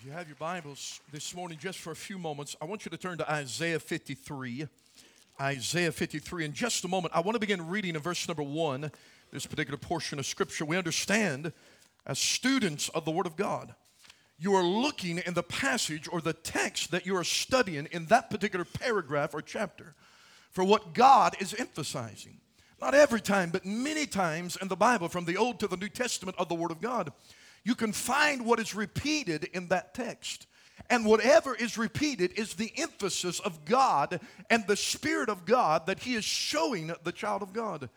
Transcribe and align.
If 0.00 0.06
you 0.06 0.12
have 0.12 0.28
your 0.28 0.36
Bibles 0.36 0.98
this 1.12 1.34
morning, 1.34 1.58
just 1.60 1.78
for 1.78 1.90
a 1.90 1.96
few 1.96 2.16
moments, 2.16 2.56
I 2.58 2.64
want 2.64 2.86
you 2.86 2.90
to 2.90 2.96
turn 2.96 3.18
to 3.18 3.30
Isaiah 3.30 3.78
53. 3.78 4.66
Isaiah 5.38 5.92
53. 5.92 6.46
In 6.46 6.54
just 6.54 6.82
a 6.86 6.88
moment, 6.88 7.12
I 7.14 7.20
want 7.20 7.34
to 7.34 7.38
begin 7.38 7.68
reading 7.68 7.94
in 7.94 8.00
verse 8.00 8.26
number 8.26 8.42
one, 8.42 8.90
this 9.30 9.44
particular 9.44 9.76
portion 9.76 10.18
of 10.18 10.24
Scripture. 10.24 10.64
We 10.64 10.78
understand, 10.78 11.52
as 12.06 12.18
students 12.18 12.88
of 12.88 13.04
the 13.04 13.10
Word 13.10 13.26
of 13.26 13.36
God, 13.36 13.74
you 14.38 14.54
are 14.54 14.64
looking 14.64 15.18
in 15.18 15.34
the 15.34 15.42
passage 15.42 16.08
or 16.10 16.22
the 16.22 16.32
text 16.32 16.92
that 16.92 17.04
you 17.04 17.14
are 17.14 17.24
studying 17.24 17.86
in 17.92 18.06
that 18.06 18.30
particular 18.30 18.64
paragraph 18.64 19.34
or 19.34 19.42
chapter 19.42 19.94
for 20.50 20.64
what 20.64 20.94
God 20.94 21.36
is 21.40 21.52
emphasizing. 21.52 22.38
Not 22.80 22.94
every 22.94 23.20
time, 23.20 23.50
but 23.50 23.66
many 23.66 24.06
times 24.06 24.56
in 24.62 24.68
the 24.68 24.76
Bible, 24.76 25.10
from 25.10 25.26
the 25.26 25.36
Old 25.36 25.60
to 25.60 25.68
the 25.68 25.76
New 25.76 25.90
Testament 25.90 26.38
of 26.38 26.48
the 26.48 26.54
Word 26.54 26.70
of 26.70 26.80
God 26.80 27.12
you 27.64 27.74
can 27.74 27.92
find 27.92 28.44
what 28.44 28.60
is 28.60 28.74
repeated 28.74 29.44
in 29.52 29.68
that 29.68 29.94
text. 29.94 30.46
And 30.88 31.04
whatever 31.04 31.54
is 31.54 31.76
repeated 31.76 32.32
is 32.38 32.54
the 32.54 32.72
emphasis 32.76 33.38
of 33.40 33.64
God 33.64 34.20
and 34.48 34.66
the 34.66 34.76
Spirit 34.76 35.28
of 35.28 35.44
God 35.44 35.86
that 35.86 36.00
He 36.00 36.14
is 36.14 36.24
showing 36.24 36.92
the 37.04 37.12
child 37.12 37.42
of 37.42 37.52
God. 37.52 37.90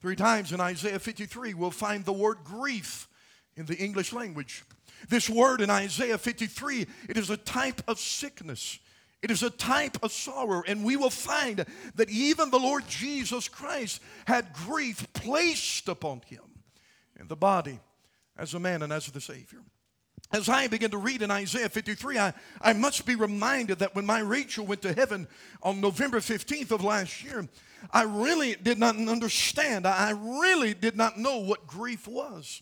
Three 0.00 0.16
times 0.16 0.52
in 0.52 0.60
Isaiah 0.60 1.00
53, 1.00 1.54
we'll 1.54 1.70
find 1.70 2.04
the 2.04 2.12
word 2.12 2.38
grief 2.44 3.08
in 3.56 3.66
the 3.66 3.76
English 3.76 4.12
language. 4.12 4.64
This 5.08 5.28
word 5.28 5.60
in 5.60 5.70
Isaiah 5.70 6.18
53, 6.18 6.86
it 7.08 7.16
is 7.16 7.30
a 7.30 7.36
type 7.36 7.82
of 7.88 7.98
sickness. 7.98 8.78
It 9.20 9.32
is 9.32 9.42
a 9.42 9.50
type 9.50 9.98
of 10.02 10.12
sorrow, 10.12 10.62
and 10.66 10.84
we 10.84 10.96
will 10.96 11.10
find 11.10 11.64
that 11.96 12.08
even 12.08 12.50
the 12.50 12.58
Lord 12.58 12.86
Jesus 12.86 13.48
Christ 13.48 14.00
had 14.26 14.52
grief 14.52 15.12
placed 15.12 15.88
upon 15.88 16.20
him 16.28 16.44
in 17.18 17.26
the 17.26 17.36
body 17.36 17.80
as 18.38 18.54
a 18.54 18.60
man 18.60 18.82
and 18.82 18.92
as 18.92 19.06
the 19.06 19.20
Savior. 19.20 19.60
As 20.30 20.48
I 20.48 20.66
begin 20.66 20.90
to 20.90 20.98
read 20.98 21.22
in 21.22 21.30
Isaiah 21.30 21.68
53, 21.68 22.18
I, 22.18 22.34
I 22.60 22.72
must 22.74 23.06
be 23.06 23.14
reminded 23.14 23.78
that 23.78 23.94
when 23.94 24.04
my 24.04 24.20
Rachel 24.20 24.66
went 24.66 24.82
to 24.82 24.92
heaven 24.92 25.26
on 25.62 25.80
November 25.80 26.18
15th 26.18 26.70
of 26.70 26.84
last 26.84 27.24
year, 27.24 27.48
I 27.92 28.02
really 28.02 28.54
did 28.54 28.78
not 28.78 28.96
understand. 28.96 29.86
I 29.86 30.10
really 30.10 30.74
did 30.74 30.96
not 30.96 31.18
know 31.18 31.38
what 31.38 31.66
grief 31.66 32.06
was. 32.06 32.60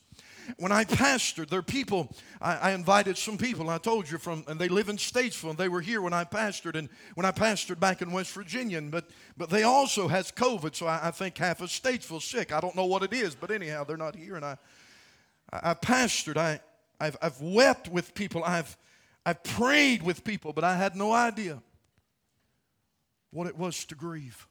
When 0.59 0.71
I 0.71 0.85
pastored, 0.85 1.49
there 1.49 1.61
people, 1.61 2.15
I, 2.41 2.57
I 2.57 2.71
invited 2.71 3.19
some 3.19 3.37
people, 3.37 3.69
I 3.69 3.79
told 3.79 4.09
you 4.09 4.19
from, 4.19 4.45
and 4.47 4.61
they 4.61 4.69
live 4.69 4.89
in 4.89 4.97
Statesville, 4.97 5.51
and 5.51 5.59
they 5.59 5.69
were 5.69 5.81
here 5.81 6.01
when 6.01 6.13
I 6.13 6.23
pastored, 6.23 6.77
and 6.77 6.89
when 7.17 7.27
I 7.27 7.33
pastored 7.33 7.81
back 7.81 8.01
in 8.01 8.13
West 8.13 8.33
Virginia, 8.33 8.81
but, 8.81 9.11
but 9.37 9.51
they 9.51 9.65
also 9.65 10.07
has 10.07 10.31
COVID, 10.31 10.77
so 10.77 10.87
I, 10.87 11.09
I 11.09 11.11
think 11.11 11.37
half 11.37 11.61
of 11.61 11.71
Statesville 11.71 12.23
sick. 12.23 12.53
I 12.53 12.61
don't 12.61 12.77
know 12.77 12.87
what 12.87 13.03
it 13.03 13.13
is, 13.13 13.35
but 13.35 13.51
anyhow, 13.51 13.83
they're 13.83 13.97
not 13.97 14.15
here, 14.15 14.37
and 14.37 14.45
I, 14.45 14.57
I, 15.53 15.69
have 15.69 15.81
pastored, 15.81 16.37
I, 16.37 16.61
I've, 17.01 17.17
I've 17.23 17.41
wept 17.41 17.89
with 17.89 18.15
people, 18.15 18.43
I've, 18.45 18.77
I've 19.25 19.43
prayed 19.43 20.03
with 20.03 20.25
people, 20.25 20.53
but 20.53 20.65
I 20.65 20.77
had 20.77 20.97
no 20.97 21.13
idea 21.13 21.63
what 23.31 23.47
it 23.47 23.57
was 23.57 23.85
to 23.87 23.95
grieve 23.95 24.47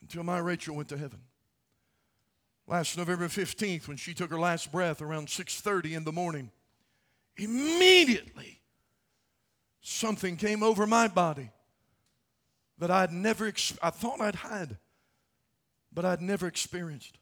until 0.00 0.22
my 0.22 0.38
Rachel 0.38 0.74
went 0.76 0.88
to 0.88 0.98
heaven. 0.98 1.20
Last 2.66 2.96
November 2.96 3.28
15th, 3.28 3.88
when 3.88 3.96
she 3.96 4.14
took 4.14 4.30
her 4.30 4.38
last 4.38 4.70
breath 4.70 5.00
around 5.00 5.28
6:30 5.28 5.94
in 5.94 6.04
the 6.04 6.12
morning, 6.12 6.50
immediately 7.36 8.60
something 9.80 10.36
came 10.36 10.62
over 10.62 10.86
my 10.86 11.08
body 11.08 11.50
that 12.78 12.90
I'd 12.90 13.12
never, 13.12 13.52
I 13.82 13.90
thought 13.90 14.20
I'd 14.20 14.36
had, 14.36 14.78
but 15.92 16.04
I'd 16.04 16.22
never 16.22 16.46
experienced 16.46 17.17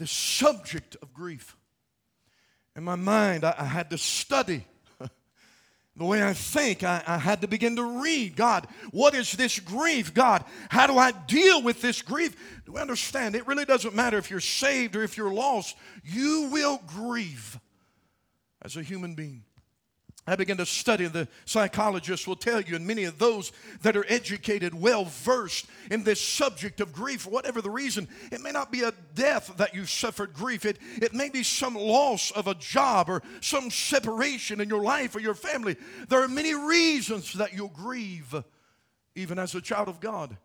the 0.00 0.06
subject 0.06 0.96
of 1.02 1.12
grief. 1.12 1.56
In 2.74 2.82
my 2.82 2.96
mind, 2.96 3.44
I, 3.44 3.54
I 3.58 3.64
had 3.64 3.90
to 3.90 3.98
study 3.98 4.64
the 5.96 6.04
way 6.06 6.24
I 6.24 6.32
think. 6.32 6.82
I, 6.82 7.02
I, 7.06 7.18
had 7.18 7.42
to 7.42 7.46
begin 7.46 7.76
to 7.76 8.00
read 8.02 8.34
God, 8.34 8.66
what 8.92 9.14
is 9.14 9.32
this 9.32 9.60
grief? 9.60 10.14
God, 10.14 10.42
how 10.70 10.86
do 10.86 10.96
I 10.96 11.12
deal 11.12 11.62
with 11.62 11.82
this 11.82 12.00
grief? 12.00 12.34
Do 12.64 12.72
we 12.72 12.80
understand? 12.80 13.34
It 13.34 13.46
really 13.46 13.66
doesn't 13.66 13.94
matter 13.94 14.16
if 14.16 14.30
you're 14.30 14.40
saved 14.40 14.96
or 14.96 15.02
if 15.02 15.18
you're 15.18 15.32
lost, 15.32 15.76
you 16.02 16.48
will 16.50 16.80
grieve 16.86 17.60
as 18.62 18.78
a 18.78 18.82
human 18.82 19.14
being. 19.14 19.44
I 20.26 20.36
began 20.36 20.58
to 20.58 20.66
study, 20.66 21.06
the 21.06 21.28
psychologists 21.44 22.26
will 22.26 22.36
tell 22.36 22.60
you, 22.60 22.76
and 22.76 22.86
many 22.86 23.04
of 23.04 23.18
those 23.18 23.52
that 23.82 23.96
are 23.96 24.04
educated, 24.08 24.74
well 24.74 25.06
versed 25.06 25.66
in 25.90 26.04
this 26.04 26.20
subject 26.20 26.80
of 26.80 26.92
grief, 26.92 27.26
whatever 27.26 27.62
the 27.62 27.70
reason, 27.70 28.06
it 28.30 28.40
may 28.40 28.52
not 28.52 28.70
be 28.70 28.82
a 28.82 28.92
death 29.14 29.52
that 29.56 29.74
you 29.74 29.86
suffered 29.86 30.34
grief. 30.34 30.64
It, 30.64 30.78
it 31.00 31.14
may 31.14 31.30
be 31.30 31.42
some 31.42 31.74
loss 31.74 32.30
of 32.32 32.46
a 32.46 32.54
job 32.54 33.08
or 33.08 33.22
some 33.40 33.70
separation 33.70 34.60
in 34.60 34.68
your 34.68 34.82
life 34.82 35.16
or 35.16 35.20
your 35.20 35.34
family. 35.34 35.76
There 36.08 36.22
are 36.22 36.28
many 36.28 36.54
reasons 36.54 37.32
that 37.34 37.54
you'll 37.54 37.68
grieve, 37.68 38.34
even 39.14 39.38
as 39.38 39.54
a 39.54 39.60
child 39.60 39.88
of 39.88 40.00
God 40.00 40.36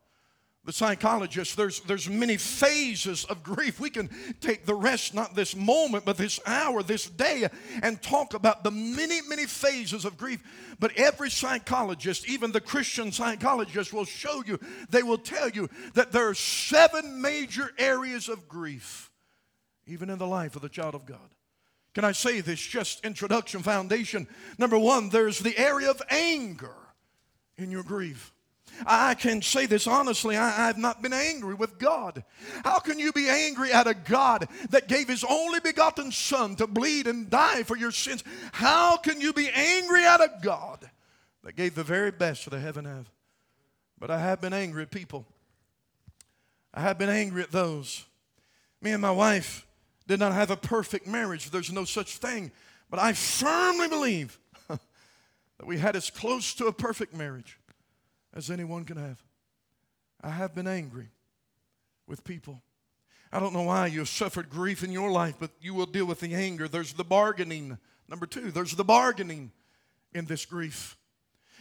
the 0.65 0.73
psychologist 0.73 1.55
there's 1.55 1.79
there's 1.81 2.09
many 2.09 2.37
phases 2.37 3.23
of 3.25 3.43
grief. 3.43 3.79
We 3.79 3.91
can 3.91 4.09
take 4.41 4.65
the 4.65 4.73
rest 4.73 5.13
not 5.13 5.35
this 5.35 5.55
moment 5.55 6.05
but 6.05 6.17
this 6.17 6.39
hour 6.45 6.81
this 6.81 7.07
day 7.07 7.47
and 7.83 8.01
talk 8.01 8.33
about 8.33 8.63
the 8.63 8.71
many 8.71 9.21
many 9.29 9.45
phases 9.45 10.05
of 10.05 10.17
grief. 10.17 10.41
But 10.79 10.97
every 10.97 11.29
psychologist 11.29 12.27
even 12.27 12.51
the 12.51 12.61
christian 12.61 13.11
psychologist 13.11 13.93
will 13.93 14.05
show 14.05 14.43
you 14.45 14.59
they 14.89 15.03
will 15.03 15.19
tell 15.19 15.49
you 15.49 15.69
that 15.93 16.11
there 16.11 16.29
are 16.29 16.33
seven 16.33 17.21
major 17.21 17.71
areas 17.77 18.27
of 18.27 18.49
grief 18.49 19.11
even 19.85 20.09
in 20.09 20.17
the 20.17 20.27
life 20.27 20.55
of 20.55 20.63
the 20.63 20.69
child 20.69 20.95
of 20.95 21.05
god. 21.05 21.35
Can 21.93 22.03
i 22.03 22.11
say 22.11 22.41
this? 22.41 22.59
Just 22.59 23.05
introduction 23.05 23.61
foundation. 23.61 24.27
Number 24.57 24.79
one 24.79 25.09
there's 25.09 25.39
the 25.39 25.57
area 25.59 25.91
of 25.91 26.01
anger 26.09 26.75
in 27.55 27.69
your 27.69 27.83
grief 27.83 28.34
I 28.85 29.13
can 29.13 29.41
say 29.41 29.65
this 29.65 29.87
honestly, 29.87 30.35
I, 30.35 30.67
have 30.67 30.77
not 30.77 31.01
been 31.01 31.13
angry 31.13 31.53
with 31.53 31.79
God. 31.79 32.23
How 32.63 32.79
can 32.79 32.99
you 32.99 33.13
be 33.13 33.29
angry 33.29 33.71
at 33.71 33.87
a 33.87 33.93
God 33.93 34.47
that 34.69 34.87
gave 34.87 35.07
his 35.07 35.23
only 35.23 35.59
begotten 35.59 36.11
Son 36.11 36.55
to 36.57 36.67
bleed 36.67 37.07
and 37.07 37.29
die 37.29 37.63
for 37.63 37.77
your 37.77 37.91
sins? 37.91 38.23
How 38.51 38.97
can 38.97 39.21
you 39.21 39.33
be 39.33 39.49
angry 39.49 40.05
at 40.05 40.21
a 40.21 40.31
God 40.41 40.89
that 41.43 41.55
gave 41.55 41.75
the 41.75 41.83
very 41.83 42.11
best 42.11 42.49
the 42.49 42.59
heaven 42.59 42.85
have? 42.85 43.09
But 43.99 44.11
I 44.11 44.19
have 44.19 44.41
been 44.41 44.53
angry 44.53 44.83
at 44.83 44.91
people. 44.91 45.25
I 46.73 46.81
have 46.81 46.97
been 46.97 47.09
angry 47.09 47.43
at 47.43 47.51
those. 47.51 48.05
Me 48.81 48.91
and 48.91 49.01
my 49.01 49.11
wife 49.11 49.65
did 50.07 50.19
not 50.19 50.33
have 50.33 50.51
a 50.51 50.57
perfect 50.57 51.07
marriage. 51.07 51.49
There's 51.49 51.71
no 51.71 51.85
such 51.85 52.17
thing. 52.17 52.51
But 52.89 52.99
I 52.99 53.13
firmly 53.13 53.87
believe 53.87 54.37
that 54.67 54.79
we 55.65 55.77
had 55.77 55.95
as 55.95 56.09
close 56.09 56.53
to 56.55 56.65
a 56.65 56.73
perfect 56.73 57.13
marriage 57.13 57.57
as 58.35 58.49
anyone 58.49 58.83
can 58.83 58.97
have. 58.97 59.23
I 60.21 60.29
have 60.29 60.53
been 60.53 60.67
angry 60.67 61.09
with 62.07 62.23
people. 62.23 62.61
I 63.31 63.39
don't 63.39 63.53
know 63.53 63.63
why 63.63 63.87
you 63.87 63.99
have 63.99 64.09
suffered 64.09 64.49
grief 64.49 64.83
in 64.83 64.91
your 64.91 65.11
life, 65.11 65.35
but 65.39 65.51
you 65.59 65.73
will 65.73 65.85
deal 65.85 66.05
with 66.05 66.19
the 66.19 66.33
anger. 66.33 66.67
There's 66.67 66.93
the 66.93 67.03
bargaining. 67.03 67.77
Number 68.07 68.25
two, 68.25 68.51
there's 68.51 68.75
the 68.75 68.83
bargaining 68.83 69.51
in 70.13 70.25
this 70.25 70.45
grief. 70.45 70.97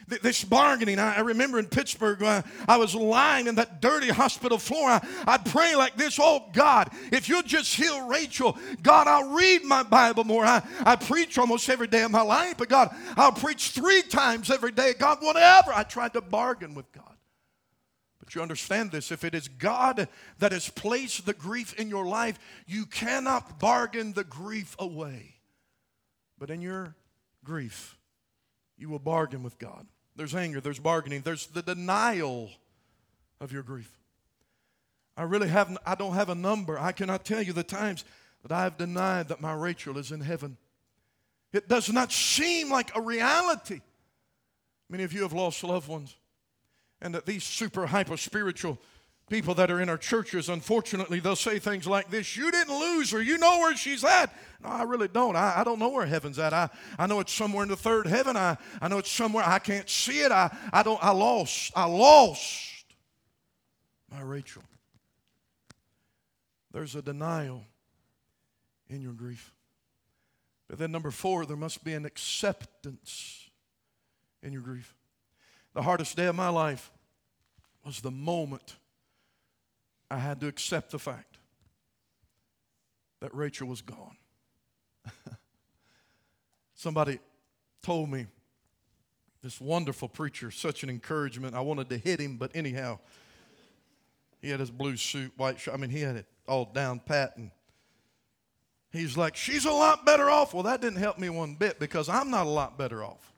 This 0.07 0.45
bargaining, 0.45 0.99
I 0.99 1.21
remember 1.21 1.59
in 1.59 1.67
Pittsburgh, 1.67 2.23
uh, 2.23 2.43
I 2.69 2.77
was 2.77 2.95
lying 2.95 3.47
in 3.47 3.55
that 3.55 3.81
dirty 3.81 4.11
hospital 4.11 4.59
floor. 4.59 4.91
I, 4.91 5.07
I'd 5.27 5.45
pray 5.47 5.77
like 5.77 5.97
this 5.97 6.19
Oh, 6.21 6.45
God, 6.53 6.91
if 7.11 7.29
you'll 7.29 7.43
just 7.43 7.75
heal 7.75 8.07
Rachel, 8.07 8.59
God, 8.83 9.07
I'll 9.07 9.31
read 9.31 9.65
my 9.65 9.83
Bible 9.83 10.25
more. 10.25 10.45
I, 10.45 10.63
I 10.85 10.97
preach 10.97 11.39
almost 11.39 11.69
every 11.71 11.87
day 11.87 12.03
of 12.03 12.11
my 12.11 12.23
life, 12.23 12.57
but 12.59 12.69
God, 12.69 12.95
I'll 13.17 13.33
preach 13.33 13.71
three 13.71 14.03
times 14.03 14.51
every 14.51 14.73
day. 14.73 14.93
God, 14.99 15.19
whatever. 15.21 15.73
I 15.73 15.85
tried 15.85 16.13
to 16.15 16.21
bargain 16.21 16.75
with 16.75 16.91
God. 16.93 17.17
But 18.19 18.35
you 18.35 18.43
understand 18.43 18.91
this 18.91 19.13
if 19.13 19.23
it 19.23 19.35
is 19.35 19.49
God 19.49 20.09
that 20.39 20.53
has 20.53 20.69
placed 20.71 21.27
the 21.27 21.35
grief 21.35 21.75
in 21.75 21.89
your 21.89 22.07
life, 22.07 22.39
you 22.67 22.87
cannot 22.87 23.59
bargain 23.59 24.13
the 24.13 24.25
grief 24.25 24.77
away. 24.79 25.37
But 26.39 26.51
in 26.51 26.63
your 26.63 26.97
grief, 27.45 27.97
you 28.77 28.89
will 28.89 28.99
bargain 28.99 29.43
with 29.43 29.59
God. 29.59 29.87
There's 30.17 30.35
anger, 30.35 30.61
there's 30.61 30.79
bargaining, 30.79 31.23
there's 31.23 31.47
the 31.47 31.63
denial 31.63 32.51
of 33.41 33.53
your 33.53 33.63
grief. 33.63 33.91
I 35.17 35.23
really 35.23 35.49
have 35.49 35.77
I 35.87 35.95
don't 35.95 36.15
have 36.15 36.29
a 36.29 36.35
number. 36.35 36.79
I 36.79 36.93
cannot 36.93 37.25
tell 37.25 37.43
you 37.43 37.53
the 37.53 37.63
times 37.63 38.05
that 38.43 38.53
I 38.53 38.63
have 38.63 38.77
denied 38.77 39.29
that 39.29 39.41
my 39.41 39.53
Rachel 39.53 39.99
is 39.99 40.13
in 40.13 40.21
heaven. 40.21 40.57
It 41.53 41.69
does 41.69 41.93
not 41.93 42.11
seem 42.13 42.71
like 42.71 42.95
a 42.97 43.01
reality. 43.01 43.81
Many 44.91 45.05
of 45.05 45.13
you 45.13 45.23
have 45.23 45.33
lost 45.33 45.63
loved 45.63 45.89
ones. 45.89 46.17
And 47.01 47.15
that 47.15 47.27
these 47.27 47.45
super 47.45 47.87
hyper 47.87 48.17
spiritual 48.17 48.79
people 49.29 49.55
that 49.55 49.71
are 49.71 49.81
in 49.81 49.89
our 49.89 49.97
churches, 49.99 50.49
unfortunately, 50.49 51.21
they'll 51.21 51.37
say 51.37 51.59
things 51.59 51.87
like 51.87 52.11
this 52.11 52.37
You 52.37 52.51
didn't 52.51 52.79
lose 52.79 53.11
her. 53.11 53.23
You 53.23 53.39
know 53.39 53.59
where 53.59 53.77
she's 53.77 54.05
at. 54.05 54.35
No, 54.63 54.71
I 54.71 54.83
really 54.83 55.09
don't. 55.09 55.37
I, 55.37 55.55
I 55.59 55.65
don't 55.65 55.79
know 55.79 55.89
where 55.89 56.07
heaven's 56.07 56.39
at. 56.39 56.53
I, 56.53 56.69
I 56.99 57.07
know 57.07 57.21
it's 57.21 57.33
somewhere 57.33 57.63
in 57.63 57.69
the 57.69 57.77
third 57.77 58.07
heaven. 58.07 58.37
I, 58.37 58.57
I 58.81 58.89
know 58.89 58.99
it's 58.99 59.11
somewhere. 59.11 59.45
I 59.47 59.59
can't 59.59 59.89
see 59.89 60.21
it. 60.21 60.33
I, 60.33 60.55
I 60.73 60.83
don't. 60.83 61.03
I 61.03 61.11
lost. 61.11 61.73
I 61.75 61.85
lost 61.85 62.85
my 64.11 64.21
Rachel. 64.21 64.63
There's 66.73 66.95
a 66.95 67.03
denial 67.03 67.65
in 68.89 69.01
your 69.01 69.13
grief. 69.13 69.53
But 70.69 70.79
then, 70.79 70.91
number 70.91 71.11
four, 71.11 71.47
there 71.47 71.57
must 71.57 71.85
be 71.85 71.95
an 71.95 72.05
acceptance 72.05 73.49
in 74.43 74.53
your 74.53 74.63
grief. 74.63 74.95
The 75.75 75.83
hardest 75.83 76.17
day 76.17 76.27
of 76.27 76.35
my 76.35 76.49
life 76.49 76.91
was 77.85 78.01
the 78.01 78.11
moment 78.11 78.77
I 80.15 80.19
had 80.19 80.41
to 80.43 80.47
accept 80.47 80.93
the 80.93 80.99
fact 80.99 81.39
that 83.19 83.35
Rachel 83.35 83.67
was 83.67 83.83
gone. 83.83 84.17
Somebody 86.75 87.19
told 87.83 88.11
me, 88.11 88.27
this 89.43 89.61
wonderful 89.61 90.09
preacher, 90.09 90.53
such 90.53 90.85
an 90.85 90.89
encouragement. 90.89 91.57
I 91.57 91.63
wanted 91.63 91.89
to 91.89 91.99
hit 91.99 92.21
him, 92.21 92.37
but 92.37 92.53
anyhow, 92.55 93.01
he 94.41 94.51
had 94.51 94.61
his 94.61 94.71
blue 94.71 94.97
suit, 94.97 95.33
white 95.37 95.59
shirt. 95.59 95.75
I 95.75 95.79
mean, 95.79 95.91
he 95.91 96.01
had 96.01 96.15
it 96.15 96.27
all 96.47 96.67
down 96.67 97.01
pat. 97.01 97.37
And 97.37 97.51
he's 98.93 99.17
like, 99.17 99.35
She's 99.35 99.65
a 99.65 99.73
lot 99.73 100.07
better 100.07 100.31
off. 100.31 100.55
Well, 100.55 100.63
that 100.63 100.81
didn't 100.81 101.01
help 101.01 101.19
me 101.19 101.29
one 101.29 101.57
bit 101.57 101.81
because 101.81 102.09
I'm 102.09 102.31
not 102.31 102.47
a 102.47 102.51
lot 102.51 102.79
better 102.79 103.03
off. 103.03 103.34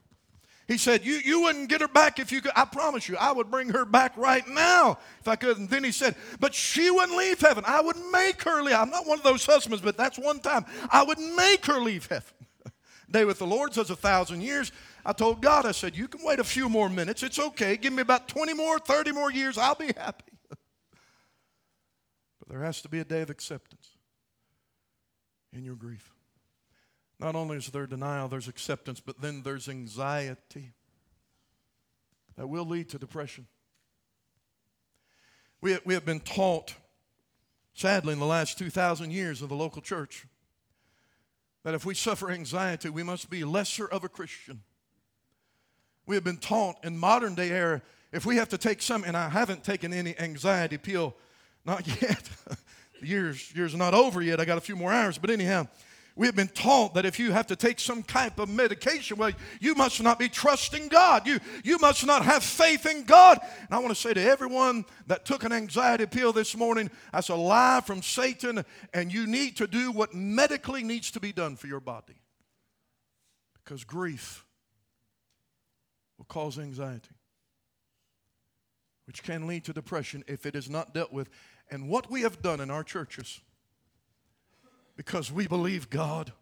He 0.67 0.77
said, 0.77 1.05
you, 1.05 1.13
you 1.13 1.43
wouldn't 1.43 1.69
get 1.69 1.79
her 1.79 1.87
back 1.87 2.19
if 2.19 2.29
you 2.29 2.41
could. 2.41 2.51
I 2.53 2.65
promise 2.65 3.07
you, 3.07 3.15
I 3.15 3.31
would 3.31 3.49
bring 3.49 3.69
her 3.69 3.85
back 3.85 4.17
right 4.17 4.45
now 4.49 4.99
if 5.21 5.27
I 5.27 5.37
could. 5.37 5.57
And 5.57 5.69
then 5.69 5.83
he 5.85 5.93
said, 5.93 6.15
But 6.41 6.53
she 6.53 6.91
wouldn't 6.91 7.17
leave 7.17 7.39
heaven. 7.39 7.63
I 7.65 7.79
would 7.79 7.95
make 8.11 8.43
her 8.43 8.61
leave. 8.61 8.75
I'm 8.75 8.89
not 8.89 9.07
one 9.07 9.17
of 9.17 9.23
those 9.23 9.45
husbands, 9.45 9.81
but 9.81 9.95
that's 9.95 10.19
one 10.19 10.39
time. 10.39 10.65
I 10.89 11.03
would 11.03 11.19
make 11.19 11.65
her 11.67 11.79
leave 11.79 12.07
heaven. 12.07 12.33
Day 13.11 13.23
with 13.23 13.39
the 13.39 13.47
Lord 13.47 13.73
says 13.73 13.89
a 13.91 13.95
thousand 13.95 14.41
years. 14.41 14.73
I 15.05 15.13
told 15.13 15.41
God, 15.41 15.65
I 15.65 15.71
said, 15.71 15.95
You 15.95 16.09
can 16.09 16.21
wait 16.25 16.39
a 16.39 16.43
few 16.43 16.67
more 16.67 16.89
minutes. 16.89 17.23
It's 17.23 17.39
okay. 17.39 17.77
Give 17.77 17.93
me 17.93 18.01
about 18.01 18.27
20 18.27 18.53
more, 18.53 18.77
30 18.77 19.13
more 19.13 19.31
years. 19.31 19.57
I'll 19.57 19.75
be 19.75 19.93
happy. 19.95 20.33
but 20.49 20.59
there 22.49 22.61
has 22.61 22.81
to 22.81 22.89
be 22.89 22.99
a 22.99 23.05
day 23.05 23.21
of 23.21 23.29
acceptance 23.29 23.91
in 25.53 25.63
your 25.63 25.75
grief. 25.75 26.16
Not 27.19 27.35
only 27.35 27.57
is 27.57 27.67
there 27.67 27.87
denial, 27.87 28.27
there's 28.27 28.47
acceptance, 28.47 28.99
but 28.99 29.21
then 29.21 29.41
there's 29.43 29.67
anxiety 29.67 30.73
that 32.35 32.47
will 32.47 32.65
lead 32.65 32.89
to 32.89 32.99
depression. 32.99 33.47
We, 35.59 35.77
we 35.83 35.95
have 35.95 36.05
been 36.05 36.19
taught, 36.19 36.75
sadly, 37.73 38.13
in 38.13 38.19
the 38.19 38.25
last 38.25 38.59
2,000 38.59 39.11
years 39.11 39.41
of 39.41 39.49
the 39.49 39.55
local 39.55 39.81
church, 39.81 40.27
that 41.63 41.73
if 41.73 41.85
we 41.85 41.95
suffer 41.95 42.29
anxiety, 42.29 42.89
we 42.89 43.03
must 43.03 43.29
be 43.29 43.43
lesser 43.43 43.87
of 43.87 44.03
a 44.03 44.09
Christian. 44.09 44.61
We 46.05 46.15
have 46.15 46.23
been 46.23 46.37
taught 46.37 46.77
in 46.85 46.97
modern 46.97 47.33
day 47.33 47.49
era, 47.49 47.81
if 48.11 48.25
we 48.25 48.37
have 48.37 48.49
to 48.49 48.57
take 48.57 48.81
some, 48.81 49.03
and 49.03 49.17
I 49.17 49.29
haven't 49.29 49.63
taken 49.63 49.91
any 49.91 50.17
anxiety 50.19 50.77
pill, 50.77 51.15
not 51.65 51.85
yet. 52.01 52.29
years, 53.01 53.53
years 53.55 53.73
are 53.73 53.77
not 53.77 53.95
over 53.95 54.21
yet. 54.21 54.39
I 54.39 54.45
got 54.45 54.57
a 54.57 54.61
few 54.61 54.75
more 54.75 54.93
hours, 54.93 55.17
but 55.17 55.29
anyhow, 55.29 55.67
we 56.17 56.25
have 56.25 56.35
been 56.35 56.47
taught 56.47 56.95
that 56.95 57.05
if 57.05 57.19
you 57.19 57.31
have 57.31 57.45
to 57.47 57.55
take 57.55 57.79
some 57.79 58.01
type 58.01 58.39
of 58.39 58.49
medication, 58.49 59.17
well, 59.17 59.31
you 59.61 59.75
must 59.75 60.01
not 60.01 60.17
be 60.17 60.27
trusting 60.27 60.87
God. 60.87 61.27
You, 61.27 61.39
you 61.63 61.77
must 61.77 62.03
not 62.07 62.25
have 62.25 62.43
faith 62.43 62.87
in 62.87 63.03
God. 63.03 63.39
And 63.41 63.69
I 63.69 63.77
want 63.77 63.89
to 63.89 63.95
say 63.95 64.15
to 64.15 64.21
everyone 64.21 64.83
that 65.05 65.25
took 65.25 65.43
an 65.43 65.51
anxiety 65.51 66.07
pill 66.07 66.33
this 66.33 66.57
morning, 66.57 66.89
that's 67.13 67.29
a 67.29 67.35
lie 67.35 67.81
from 67.85 68.01
Satan, 68.01 68.65
and 68.95 69.13
you 69.13 69.27
need 69.27 69.57
to 69.57 69.67
do 69.67 69.91
what 69.91 70.15
medically 70.15 70.81
needs 70.83 71.11
to 71.11 71.19
be 71.19 71.31
done 71.31 71.55
for 71.55 71.67
your 71.67 71.79
body. 71.79 72.15
Because 73.63 73.83
grief 73.83 74.43
will 76.17 76.25
cause 76.25 76.57
anxiety, 76.57 77.15
which 79.05 79.21
can 79.21 79.45
lead 79.45 79.65
to 79.65 79.73
depression 79.73 80.23
if 80.27 80.47
it 80.47 80.55
is 80.55 80.67
not 80.67 80.95
dealt 80.95 81.13
with. 81.13 81.29
And 81.69 81.89
what 81.89 82.09
we 82.09 82.21
have 82.21 82.41
done 82.41 82.59
in 82.59 82.71
our 82.71 82.83
churches 82.83 83.39
because 84.97 85.31
we 85.31 85.47
believe 85.47 85.89
God. 85.89 86.33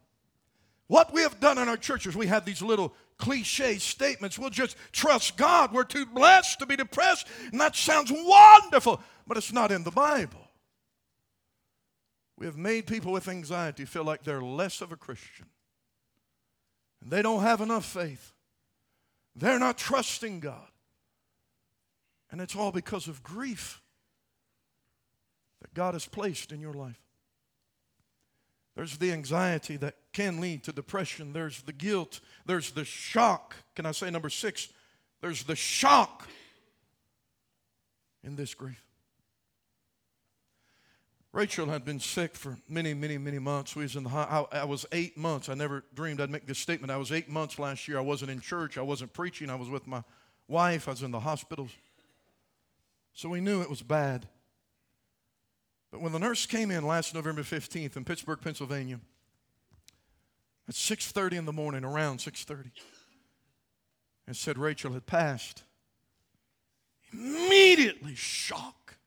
What 0.87 1.13
we 1.13 1.21
have 1.21 1.39
done 1.39 1.57
in 1.57 1.67
our 1.67 1.77
churches, 1.77 2.15
we 2.15 2.27
have 2.27 2.45
these 2.45 2.61
little 2.61 2.93
cliche 3.17 3.77
statements. 3.77 4.39
We'll 4.39 4.49
just 4.49 4.77
trust 4.91 5.37
God. 5.37 5.73
We're 5.73 5.83
too 5.83 6.05
blessed 6.05 6.59
to 6.59 6.65
be 6.65 6.75
depressed. 6.75 7.27
And 7.51 7.59
that 7.59 7.75
sounds 7.75 8.11
wonderful, 8.11 9.01
but 9.27 9.37
it's 9.37 9.53
not 9.53 9.71
in 9.71 9.83
the 9.83 9.91
Bible. 9.91 10.41
We 12.37 12.45
have 12.45 12.57
made 12.57 12.87
people 12.87 13.11
with 13.11 13.27
anxiety 13.27 13.85
feel 13.85 14.03
like 14.03 14.23
they're 14.23 14.41
less 14.41 14.81
of 14.81 14.91
a 14.91 14.97
Christian. 14.97 15.47
And 17.01 17.11
they 17.11 17.21
don't 17.21 17.41
have 17.41 17.61
enough 17.61 17.85
faith. 17.85 18.33
They're 19.35 19.59
not 19.59 19.77
trusting 19.77 20.39
God. 20.39 20.67
And 22.31 22.41
it's 22.41 22.55
all 22.55 22.71
because 22.71 23.07
of 23.07 23.23
grief 23.23 23.81
that 25.61 25.73
God 25.73 25.93
has 25.93 26.05
placed 26.05 26.51
in 26.51 26.59
your 26.59 26.73
life. 26.73 27.04
There's 28.75 28.97
the 28.97 29.11
anxiety 29.11 29.77
that 29.77 29.95
can 30.11 30.41
lead 30.41 30.63
to 30.65 30.73
depression. 30.73 31.31
There's 31.31 31.61
the 31.61 31.73
guilt. 31.73 32.19
There's 32.45 32.71
the 32.71 32.83
shock. 32.83 33.55
Can 33.75 33.85
I 33.85 33.91
say 33.91 34.09
number 34.11 34.29
six? 34.29 34.67
There's 35.21 35.43
the 35.43 35.55
shock 35.55 36.27
in 38.23 38.35
this 38.35 38.53
grief. 38.53 38.81
Rachel 41.31 41.67
had 41.67 41.83
been 41.83 41.99
sick 41.99 42.33
for 42.33 42.57
many, 42.69 42.93
many, 42.93 43.17
many 43.17 43.39
months. 43.39 43.75
We 43.75 43.83
was 43.83 43.97
in 43.97 44.05
the 44.05 44.09
I, 44.09 44.45
I 44.51 44.63
was 44.63 44.85
eight 44.93 45.17
months. 45.17 45.49
I 45.49 45.53
never 45.53 45.83
dreamed 45.93 46.21
I'd 46.21 46.29
make 46.29 46.47
this 46.47 46.59
statement. 46.59 46.91
I 46.91 46.97
was 46.97 47.11
eight 47.11 47.29
months 47.29 47.59
last 47.59 47.89
year. 47.89 47.97
I 47.97 48.01
wasn't 48.01 48.31
in 48.31 48.39
church. 48.39 48.77
I 48.77 48.81
wasn't 48.81 49.11
preaching. 49.11 49.49
I 49.49 49.55
was 49.55 49.69
with 49.69 49.85
my 49.85 50.01
wife. 50.47 50.87
I 50.87 50.91
was 50.91 51.03
in 51.03 51.11
the 51.11 51.19
hospitals. 51.19 51.71
So 53.13 53.27
we 53.29 53.41
knew 53.41 53.61
it 53.61 53.69
was 53.69 53.81
bad. 53.81 54.27
But 55.95 56.01
when 56.01 56.11
the 56.11 56.19
nurse 56.19 56.45
came 56.45 56.71
in 56.71 56.85
last 56.85 57.15
November 57.15 57.41
15th 57.41 57.95
in 57.95 58.03
Pittsburgh, 58.03 58.41
Pennsylvania, 58.41 58.99
at 60.67 60.75
6:30 60.75 61.37
in 61.37 61.45
the 61.45 61.53
morning, 61.53 61.85
around 61.85 62.19
6:30, 62.19 62.69
and 64.27 64.35
said 64.35 64.57
Rachel 64.57 64.91
had 64.91 65.05
passed, 65.05 65.63
immediately 67.13 68.13
shock. 68.13 68.97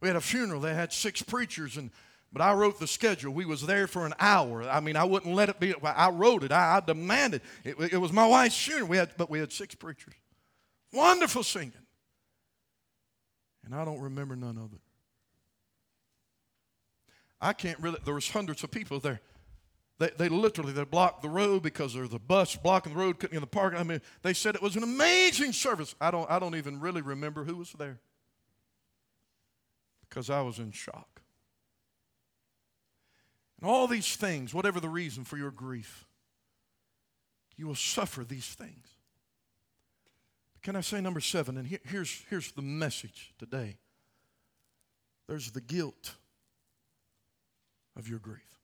We 0.00 0.08
had 0.08 0.16
a 0.16 0.20
funeral. 0.20 0.60
They 0.60 0.74
had 0.74 0.92
six 0.92 1.22
preachers, 1.22 1.76
and 1.76 1.92
but 2.32 2.42
I 2.42 2.54
wrote 2.54 2.80
the 2.80 2.88
schedule. 2.88 3.32
We 3.32 3.44
was 3.44 3.64
there 3.64 3.86
for 3.86 4.04
an 4.04 4.14
hour. 4.18 4.68
I 4.68 4.80
mean, 4.80 4.96
I 4.96 5.04
wouldn't 5.04 5.32
let 5.32 5.48
it 5.48 5.60
be. 5.60 5.76
I 5.80 6.10
wrote 6.10 6.42
it. 6.42 6.50
I, 6.50 6.78
I 6.78 6.80
demanded. 6.80 7.40
It, 7.62 7.78
it 7.78 7.98
was 7.98 8.12
my 8.12 8.26
wife's 8.26 8.60
funeral. 8.60 8.88
We 8.88 8.96
had, 8.96 9.16
but 9.16 9.30
we 9.30 9.38
had 9.38 9.52
six 9.52 9.76
preachers. 9.76 10.14
Wonderful 10.92 11.44
singing. 11.44 11.86
And 13.64 13.72
I 13.72 13.84
don't 13.84 14.00
remember 14.00 14.34
none 14.34 14.58
of 14.58 14.72
it. 14.72 14.80
I 17.42 17.52
can't 17.52 17.78
really, 17.80 17.98
there 18.04 18.14
was 18.14 18.30
hundreds 18.30 18.62
of 18.62 18.70
people 18.70 19.00
there. 19.00 19.20
They, 19.98 20.10
they 20.16 20.28
literally, 20.28 20.72
they 20.72 20.84
blocked 20.84 21.22
the 21.22 21.28
road 21.28 21.62
because 21.62 21.92
there's 21.92 22.14
a 22.14 22.18
bus 22.18 22.54
blocking 22.56 22.94
the 22.94 22.98
road, 22.98 23.18
couldn't 23.18 23.32
get 23.32 23.36
in 23.36 23.40
the 23.40 23.46
parking. 23.46 23.80
I 23.80 23.82
mean, 23.82 24.00
they 24.22 24.32
said 24.32 24.54
it 24.54 24.62
was 24.62 24.76
an 24.76 24.84
amazing 24.84 25.52
service. 25.52 25.94
I 26.00 26.12
don't, 26.12 26.30
I 26.30 26.38
don't 26.38 26.54
even 26.54 26.80
really 26.80 27.02
remember 27.02 27.44
who 27.44 27.56
was 27.56 27.72
there 27.72 28.00
because 30.08 30.30
I 30.30 30.40
was 30.40 30.58
in 30.58 30.70
shock. 30.70 31.20
And 33.60 33.68
all 33.68 33.86
these 33.86 34.16
things, 34.16 34.54
whatever 34.54 34.78
the 34.78 34.88
reason 34.88 35.24
for 35.24 35.36
your 35.36 35.50
grief, 35.50 36.06
you 37.56 37.66
will 37.66 37.74
suffer 37.74 38.24
these 38.24 38.46
things. 38.46 38.86
Can 40.62 40.76
I 40.76 40.80
say 40.80 41.00
number 41.00 41.20
seven? 41.20 41.58
And 41.58 41.66
here, 41.66 41.80
here's, 41.84 42.24
here's 42.30 42.52
the 42.52 42.62
message 42.62 43.34
today 43.38 43.78
there's 45.28 45.50
the 45.52 45.60
guilt 45.60 46.14
of 47.96 48.08
your 48.08 48.18
grief. 48.18 48.58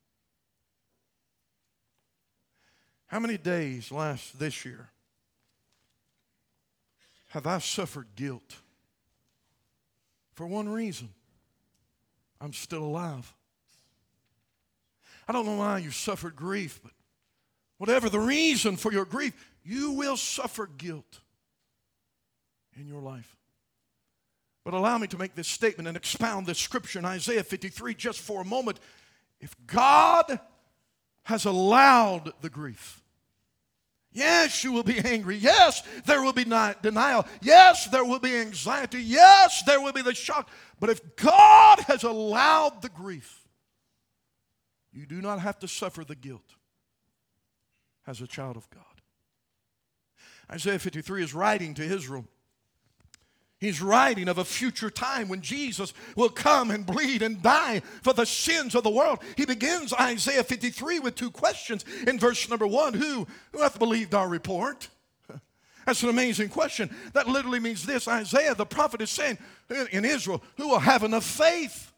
How 3.07 3.21
many 3.21 3.39
days 3.39 3.91
last 3.91 4.39
this 4.39 4.65
year 4.65 4.91
have 7.29 7.47
I 7.47 7.59
suffered 7.59 8.09
guilt? 8.17 8.57
For 10.35 10.47
one 10.47 10.69
reason 10.69 11.09
I'm 12.41 12.53
still 12.53 12.85
alive. 12.85 13.33
I 15.27 15.33
don't 15.33 15.45
know 15.45 15.57
why 15.57 15.79
you 15.79 15.91
suffered 15.91 16.37
grief, 16.37 16.81
but 16.83 16.93
whatever 17.79 18.09
the 18.09 18.21
reason 18.21 18.77
for 18.77 18.93
your 18.93 19.05
grief, 19.05 19.35
you 19.65 19.93
will 19.93 20.17
suffer 20.17 20.67
guilt 20.79 21.21
in 22.79 22.87
your 22.87 23.01
life. 23.03 23.37
But 24.65 24.75
allow 24.75 24.99
me 24.99 25.07
to 25.09 25.19
make 25.19 25.35
this 25.35 25.49
statement 25.49 25.89
and 25.89 25.97
expound 25.97 26.47
this 26.47 26.59
scripture 26.59 26.99
in 26.99 27.05
Isaiah 27.05 27.43
53 27.43 27.95
just 27.95 28.21
for 28.21 28.43
a 28.43 28.45
moment. 28.45 28.79
If 29.41 29.55
God 29.67 30.41
has 31.25 31.45
allowed 31.45 32.33
the 32.41 32.51
grief, 32.51 33.03
yes, 34.11 34.65
you 34.65 34.73
will 34.73 34.83
be 34.83 34.99
angry. 34.99 35.37
Yes, 35.37 35.83
there 36.07 36.23
will 36.23 36.33
be 36.33 36.45
denial. 36.45 37.27
Yes, 37.41 37.87
there 37.89 38.05
will 38.05 38.19
be 38.19 38.35
anxiety. 38.37 39.03
Yes, 39.03 39.63
there 39.65 39.81
will 39.81 39.93
be 39.93 40.03
the 40.03 40.15
shock. 40.15 40.49
But 40.81 40.91
if 40.91 41.17
God 41.17 41.81
has 41.81 42.03
allowed 42.03 42.83
the 42.83 42.89
grief, 42.89 43.47
you 44.93 45.07
do 45.07 45.21
not 45.21 45.39
have 45.41 45.59
to 45.61 45.69
suffer 45.69 46.05
the 46.05 46.17
guilt 46.17 46.57
as 48.07 48.21
a 48.21 48.27
child 48.27 48.57
of 48.57 48.69
God. 48.71 48.83
Isaiah 50.51 50.79
53 50.79 51.23
is 51.23 51.35
writing 51.35 51.75
to 51.75 51.83
Israel. 51.85 52.25
He's 53.61 53.83
writing 53.83 54.29
of 54.29 54.39
a 54.39 54.45
future 54.45 54.89
time 54.89 55.29
when 55.29 55.41
Jesus 55.41 55.93
will 56.15 56.29
come 56.29 56.71
and 56.71 56.87
bleed 56.87 57.23
and 57.23 57.43
die 57.43 57.81
for 58.03 58.13
the 58.13 58.25
sins 58.25 58.77
of 58.77 58.85
the 58.85 58.91
world. 58.91 59.19
He 59.37 59.47
begins 59.47 59.93
Isaiah 59.93 60.45
53 60.45 61.01
with 61.01 61.17
two 61.17 61.31
questions. 61.31 61.85
In 62.07 62.21
verse 62.21 62.49
number 62.49 62.69
one, 62.69 62.95
who, 62.95 63.27
who 63.53 63.61
hath 63.61 63.79
believed 63.79 64.15
our 64.15 64.29
report? 64.29 64.89
That's 65.87 66.05
an 66.05 66.09
amazing 66.09 66.51
question. 66.51 66.95
That 67.15 67.27
literally 67.27 67.59
means 67.59 67.85
this 67.85 68.07
Isaiah, 68.07 68.55
the 68.55 68.65
prophet, 68.65 69.01
is 69.01 69.11
saying 69.11 69.39
in 69.91 70.05
Israel, 70.05 70.41
who 70.57 70.69
will 70.69 70.79
have 70.79 71.03
enough 71.03 71.25
faith? 71.25 71.93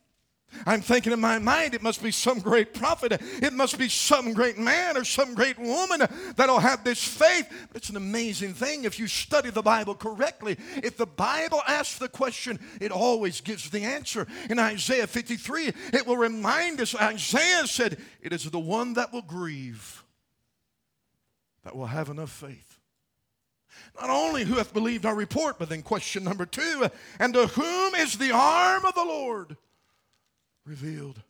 I'm 0.66 0.80
thinking 0.80 1.12
in 1.12 1.20
my 1.20 1.38
mind, 1.38 1.74
it 1.74 1.82
must 1.82 2.02
be 2.02 2.10
some 2.10 2.40
great 2.40 2.74
prophet. 2.74 3.20
It 3.42 3.52
must 3.52 3.78
be 3.78 3.88
some 3.88 4.32
great 4.32 4.58
man 4.58 4.96
or 4.96 5.04
some 5.04 5.34
great 5.34 5.58
woman 5.58 6.02
that'll 6.36 6.58
have 6.58 6.84
this 6.84 7.02
faith. 7.02 7.48
But 7.68 7.78
it's 7.78 7.90
an 7.90 7.96
amazing 7.96 8.54
thing 8.54 8.84
if 8.84 8.98
you 8.98 9.06
study 9.06 9.50
the 9.50 9.62
Bible 9.62 9.94
correctly. 9.94 10.56
If 10.82 10.96
the 10.96 11.06
Bible 11.06 11.62
asks 11.66 11.98
the 11.98 12.08
question, 12.08 12.58
it 12.80 12.92
always 12.92 13.40
gives 13.40 13.70
the 13.70 13.84
answer. 13.84 14.26
In 14.48 14.58
Isaiah 14.58 15.06
53, 15.06 15.72
it 15.92 16.06
will 16.06 16.16
remind 16.16 16.80
us 16.80 16.94
Isaiah 16.94 17.66
said, 17.66 17.98
It 18.20 18.32
is 18.32 18.44
the 18.44 18.58
one 18.58 18.94
that 18.94 19.12
will 19.12 19.22
grieve 19.22 20.04
that 21.64 21.76
will 21.76 21.86
have 21.86 22.08
enough 22.08 22.30
faith. 22.30 22.78
Not 24.00 24.10
only 24.10 24.44
who 24.44 24.54
hath 24.54 24.72
believed 24.72 25.06
our 25.06 25.14
report, 25.14 25.58
but 25.58 25.68
then 25.68 25.82
question 25.82 26.24
number 26.24 26.46
two, 26.46 26.88
and 27.18 27.34
to 27.34 27.46
whom 27.48 27.94
is 27.94 28.18
the 28.18 28.32
arm 28.32 28.84
of 28.84 28.94
the 28.94 29.04
Lord? 29.04 29.56
Revealed. 30.64 31.22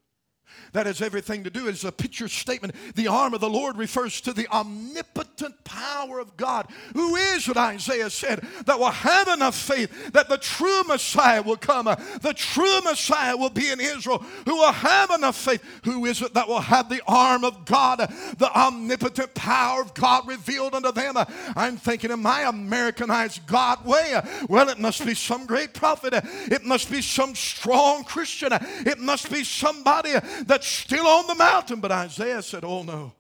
That 0.73 0.87
has 0.87 1.01
everything 1.01 1.45
to 1.45 1.51
do. 1.51 1.69
It's 1.69 1.85
a 1.85 1.93
picture 1.93 2.29
statement. 2.29 2.75
The 2.95 3.09
arm 3.09 3.35
of 3.35 3.41
the 3.41 3.49
Lord 3.49 3.77
refers 3.77 4.21
to 4.23 4.33
the 4.33 4.49
omnipotent 4.49 5.30
power 5.65 6.19
of 6.19 6.37
God. 6.37 6.69
Who 6.95 7.17
is 7.17 7.49
what 7.49 7.57
Isaiah 7.57 8.11
said 8.11 8.45
that 8.67 8.79
will 8.79 8.91
have 8.91 9.29
enough 9.29 9.55
faith 9.55 10.13
that 10.13 10.29
the 10.29 10.39
true 10.39 10.83
Messiah 10.85 11.43
will 11.43 11.57
come. 11.57 11.87
The 11.87 12.35
true 12.35 12.81
Messiah 12.83 13.37
will 13.37 13.51
be 13.51 13.71
in 13.71 13.81
Israel. 13.81 14.19
Who 14.47 14.57
will 14.57 14.73
have 14.73 15.11
enough 15.11 15.37
faith? 15.37 15.63
Who 15.85 16.07
is 16.07 16.23
it 16.23 16.35
that 16.35 16.49
will 16.49 16.61
have 16.61 16.89
the 16.89 17.03
arm 17.07 17.45
of 17.45 17.65
God, 17.65 17.99
the 18.39 18.51
omnipotent 18.55 19.35
power 19.35 19.83
of 19.83 19.95
God 19.95 20.27
revealed 20.27 20.75
unto 20.75 20.93
them? 20.93 21.15
I'm 21.57 21.77
thinking 21.77 22.11
in 22.11 22.21
my 22.21 22.43
Americanized 22.43 23.47
God 23.47 23.85
way. 23.85 24.21
Well, 24.49 24.69
it 24.69 24.79
must 24.79 25.05
be 25.05 25.15
some 25.15 25.47
great 25.47 25.75
prophet. 25.75 26.15
It 26.15 26.65
must 26.65 26.91
be 26.91 27.03
some 27.03 27.35
strong 27.35 28.05
Christian. 28.05 28.53
It 28.53 28.99
must 28.99 29.31
be 29.31 29.45
somebody 29.45 30.13
that's 30.45 30.67
still 30.67 31.07
on 31.07 31.27
the 31.27 31.35
mountain. 31.35 31.81
But 31.81 31.93
Isaiah 31.93 32.43
said, 32.43 32.65
Oh 32.65 32.83
no. 32.83 33.13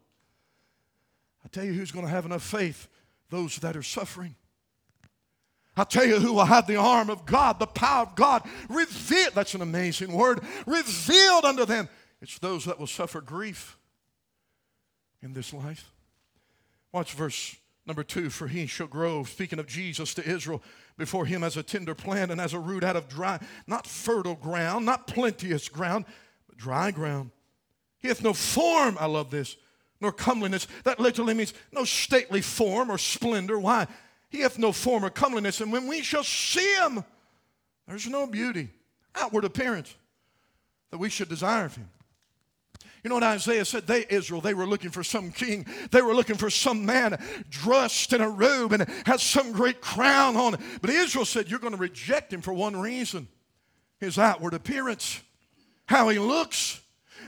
Tell 1.52 1.64
you 1.64 1.72
who's 1.72 1.90
going 1.90 2.04
to 2.04 2.10
have 2.10 2.26
enough 2.26 2.42
faith 2.42 2.88
those 3.30 3.56
that 3.58 3.76
are 3.76 3.82
suffering. 3.82 4.34
I 5.76 5.84
tell 5.84 6.04
you 6.04 6.18
who 6.18 6.32
will 6.34 6.44
have 6.44 6.66
the 6.66 6.76
arm 6.76 7.10
of 7.10 7.24
God, 7.24 7.58
the 7.58 7.66
power 7.66 8.02
of 8.02 8.14
God 8.14 8.42
revealed. 8.68 9.34
That's 9.34 9.54
an 9.54 9.62
amazing 9.62 10.12
word. 10.12 10.40
Revealed 10.66 11.44
unto 11.44 11.64
them. 11.64 11.88
It's 12.20 12.38
those 12.38 12.64
that 12.66 12.78
will 12.78 12.86
suffer 12.86 13.20
grief 13.20 13.78
in 15.22 15.32
this 15.32 15.54
life. 15.54 15.90
Watch 16.92 17.14
verse 17.14 17.56
number 17.86 18.02
two. 18.02 18.30
For 18.30 18.48
he 18.48 18.66
shall 18.66 18.88
grow, 18.88 19.24
speaking 19.24 19.58
of 19.58 19.66
Jesus 19.66 20.12
to 20.14 20.28
Israel, 20.28 20.62
before 20.98 21.24
him 21.24 21.42
as 21.42 21.56
a 21.56 21.62
tender 21.62 21.94
plant 21.94 22.30
and 22.30 22.40
as 22.40 22.52
a 22.52 22.58
root 22.58 22.84
out 22.84 22.96
of 22.96 23.08
dry, 23.08 23.38
not 23.66 23.86
fertile 23.86 24.34
ground, 24.34 24.84
not 24.84 25.06
plenteous 25.06 25.68
ground, 25.68 26.04
but 26.46 26.58
dry 26.58 26.90
ground. 26.90 27.30
He 28.00 28.08
hath 28.08 28.22
no 28.22 28.32
form, 28.32 28.96
I 29.00 29.06
love 29.06 29.30
this, 29.30 29.56
nor 30.00 30.12
comeliness. 30.12 30.66
That 30.84 31.00
literally 31.00 31.34
means 31.34 31.54
no 31.72 31.84
stately 31.84 32.40
form 32.40 32.90
or 32.90 32.98
splendor. 32.98 33.58
Why? 33.58 33.86
He 34.28 34.40
hath 34.40 34.58
no 34.58 34.72
form 34.72 35.04
or 35.04 35.10
comeliness. 35.10 35.60
And 35.60 35.72
when 35.72 35.86
we 35.86 36.02
shall 36.02 36.24
see 36.24 36.74
him, 36.76 37.04
there's 37.86 38.06
no 38.06 38.26
beauty, 38.26 38.68
outward 39.14 39.44
appearance 39.44 39.94
that 40.90 40.98
we 40.98 41.08
should 41.08 41.28
desire 41.28 41.66
of 41.66 41.76
him. 41.76 41.88
You 43.02 43.08
know 43.08 43.16
what 43.16 43.24
Isaiah 43.24 43.64
said? 43.64 43.86
They, 43.86 44.04
Israel, 44.10 44.40
they 44.42 44.52
were 44.52 44.66
looking 44.66 44.90
for 44.90 45.02
some 45.02 45.32
king. 45.32 45.66
They 45.90 46.02
were 46.02 46.14
looking 46.14 46.36
for 46.36 46.50
some 46.50 46.84
man 46.84 47.18
dressed 47.48 48.12
in 48.12 48.20
a 48.20 48.28
robe 48.28 48.72
and 48.72 48.86
has 49.06 49.22
some 49.22 49.52
great 49.52 49.80
crown 49.80 50.36
on. 50.36 50.56
But 50.82 50.90
Israel 50.90 51.24
said, 51.24 51.50
You're 51.50 51.60
going 51.60 51.72
to 51.72 51.78
reject 51.78 52.32
him 52.32 52.42
for 52.42 52.52
one 52.52 52.78
reason 52.78 53.26
his 53.98 54.18
outward 54.18 54.54
appearance 54.54 55.20
how 55.86 56.08
he 56.08 56.18
looks. 56.18 56.80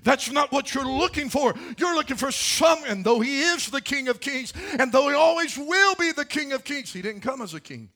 That's 0.03 0.31
not 0.31 0.53
what 0.53 0.75
you're 0.75 0.87
looking 0.87 1.29
for. 1.29 1.55
You're 1.79 1.95
looking 1.95 2.17
for 2.17 2.31
some, 2.31 2.79
and 2.87 3.05
though 3.05 3.21
he 3.21 3.41
is 3.41 3.69
the 3.69 3.81
King 3.81 4.09
of 4.09 4.21
Kings, 4.21 4.53
and 4.79 4.91
though 4.93 5.09
he 5.09 5.15
always 5.15 5.57
will 5.57 5.95
be 5.97 6.13
the 6.13 6.25
King 6.25 6.53
of 6.53 6.65
Kings, 6.65 6.93
he 6.93 7.03
didn't 7.03 7.21
come 7.23 7.43
as 7.43 7.55
a 7.55 7.61
king. 7.61 7.91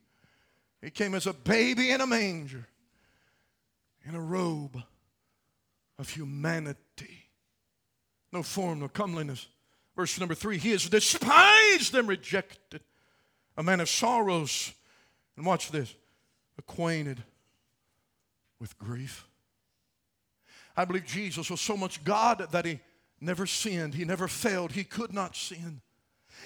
He 0.82 0.90
came 0.90 1.14
as 1.14 1.26
a 1.26 1.32
baby 1.32 1.90
in 1.90 2.00
a 2.00 2.06
manger, 2.06 2.66
in 4.06 4.14
a 4.14 4.20
robe 4.20 4.80
of 5.98 6.08
humanity. 6.10 7.28
No 8.32 8.42
form, 8.42 8.80
no 8.80 8.88
comeliness. 8.88 9.46
Verse 9.96 10.18
number 10.20 10.34
three, 10.34 10.58
he 10.58 10.72
is 10.72 10.88
despised 10.88 11.94
and 11.94 12.06
rejected, 12.06 12.82
a 13.56 13.62
man 13.62 13.80
of 13.80 13.88
sorrows. 13.88 14.72
And 15.36 15.44
watch 15.44 15.70
this 15.70 15.94
acquainted 16.58 17.22
with 18.58 18.78
grief. 18.78 19.25
I 20.76 20.84
believe 20.84 21.06
Jesus 21.06 21.50
was 21.50 21.60
so 21.60 21.76
much 21.76 22.04
God 22.04 22.46
that 22.52 22.64
he 22.64 22.80
never 23.20 23.46
sinned, 23.46 23.94
he 23.94 24.04
never 24.04 24.28
failed, 24.28 24.72
he 24.72 24.84
could 24.84 25.12
not 25.12 25.34
sin. 25.34 25.80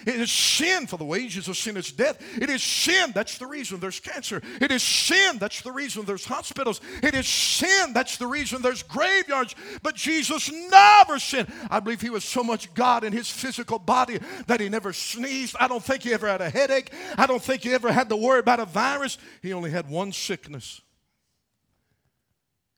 It 0.06 0.14
is 0.14 0.32
sin, 0.32 0.86
for 0.86 0.96
the 0.96 1.04
wages 1.04 1.48
of 1.48 1.56
sin 1.56 1.76
is 1.76 1.92
death. 1.92 2.22
It 2.40 2.48
is 2.48 2.62
sin, 2.62 3.12
that's 3.12 3.38
the 3.38 3.46
reason 3.46 3.80
there's 3.80 4.00
cancer. 4.00 4.40
It 4.60 4.70
is 4.70 4.82
sin, 4.82 5.38
that's 5.38 5.60
the 5.60 5.72
reason 5.72 6.04
there's 6.04 6.24
hospitals. 6.24 6.80
It 7.02 7.14
is 7.14 7.26
sin, 7.26 7.92
that's 7.92 8.16
the 8.16 8.26
reason 8.26 8.62
there's 8.62 8.82
graveyards. 8.82 9.54
But 9.82 9.96
Jesus 9.96 10.50
never 10.70 11.18
sinned. 11.18 11.52
I 11.70 11.80
believe 11.80 12.00
he 12.00 12.08
was 12.08 12.24
so 12.24 12.42
much 12.42 12.72
God 12.72 13.04
in 13.04 13.12
his 13.12 13.28
physical 13.28 13.78
body 13.78 14.20
that 14.46 14.60
he 14.60 14.68
never 14.68 14.92
sneezed. 14.92 15.56
I 15.60 15.68
don't 15.68 15.84
think 15.84 16.04
he 16.04 16.14
ever 16.14 16.28
had 16.28 16.40
a 16.40 16.50
headache. 16.50 16.92
I 17.18 17.26
don't 17.26 17.42
think 17.42 17.62
he 17.62 17.74
ever 17.74 17.92
had 17.92 18.08
to 18.08 18.16
worry 18.16 18.40
about 18.40 18.60
a 18.60 18.66
virus. 18.66 19.18
He 19.42 19.52
only 19.52 19.70
had 19.70 19.90
one 19.90 20.12
sickness 20.12 20.80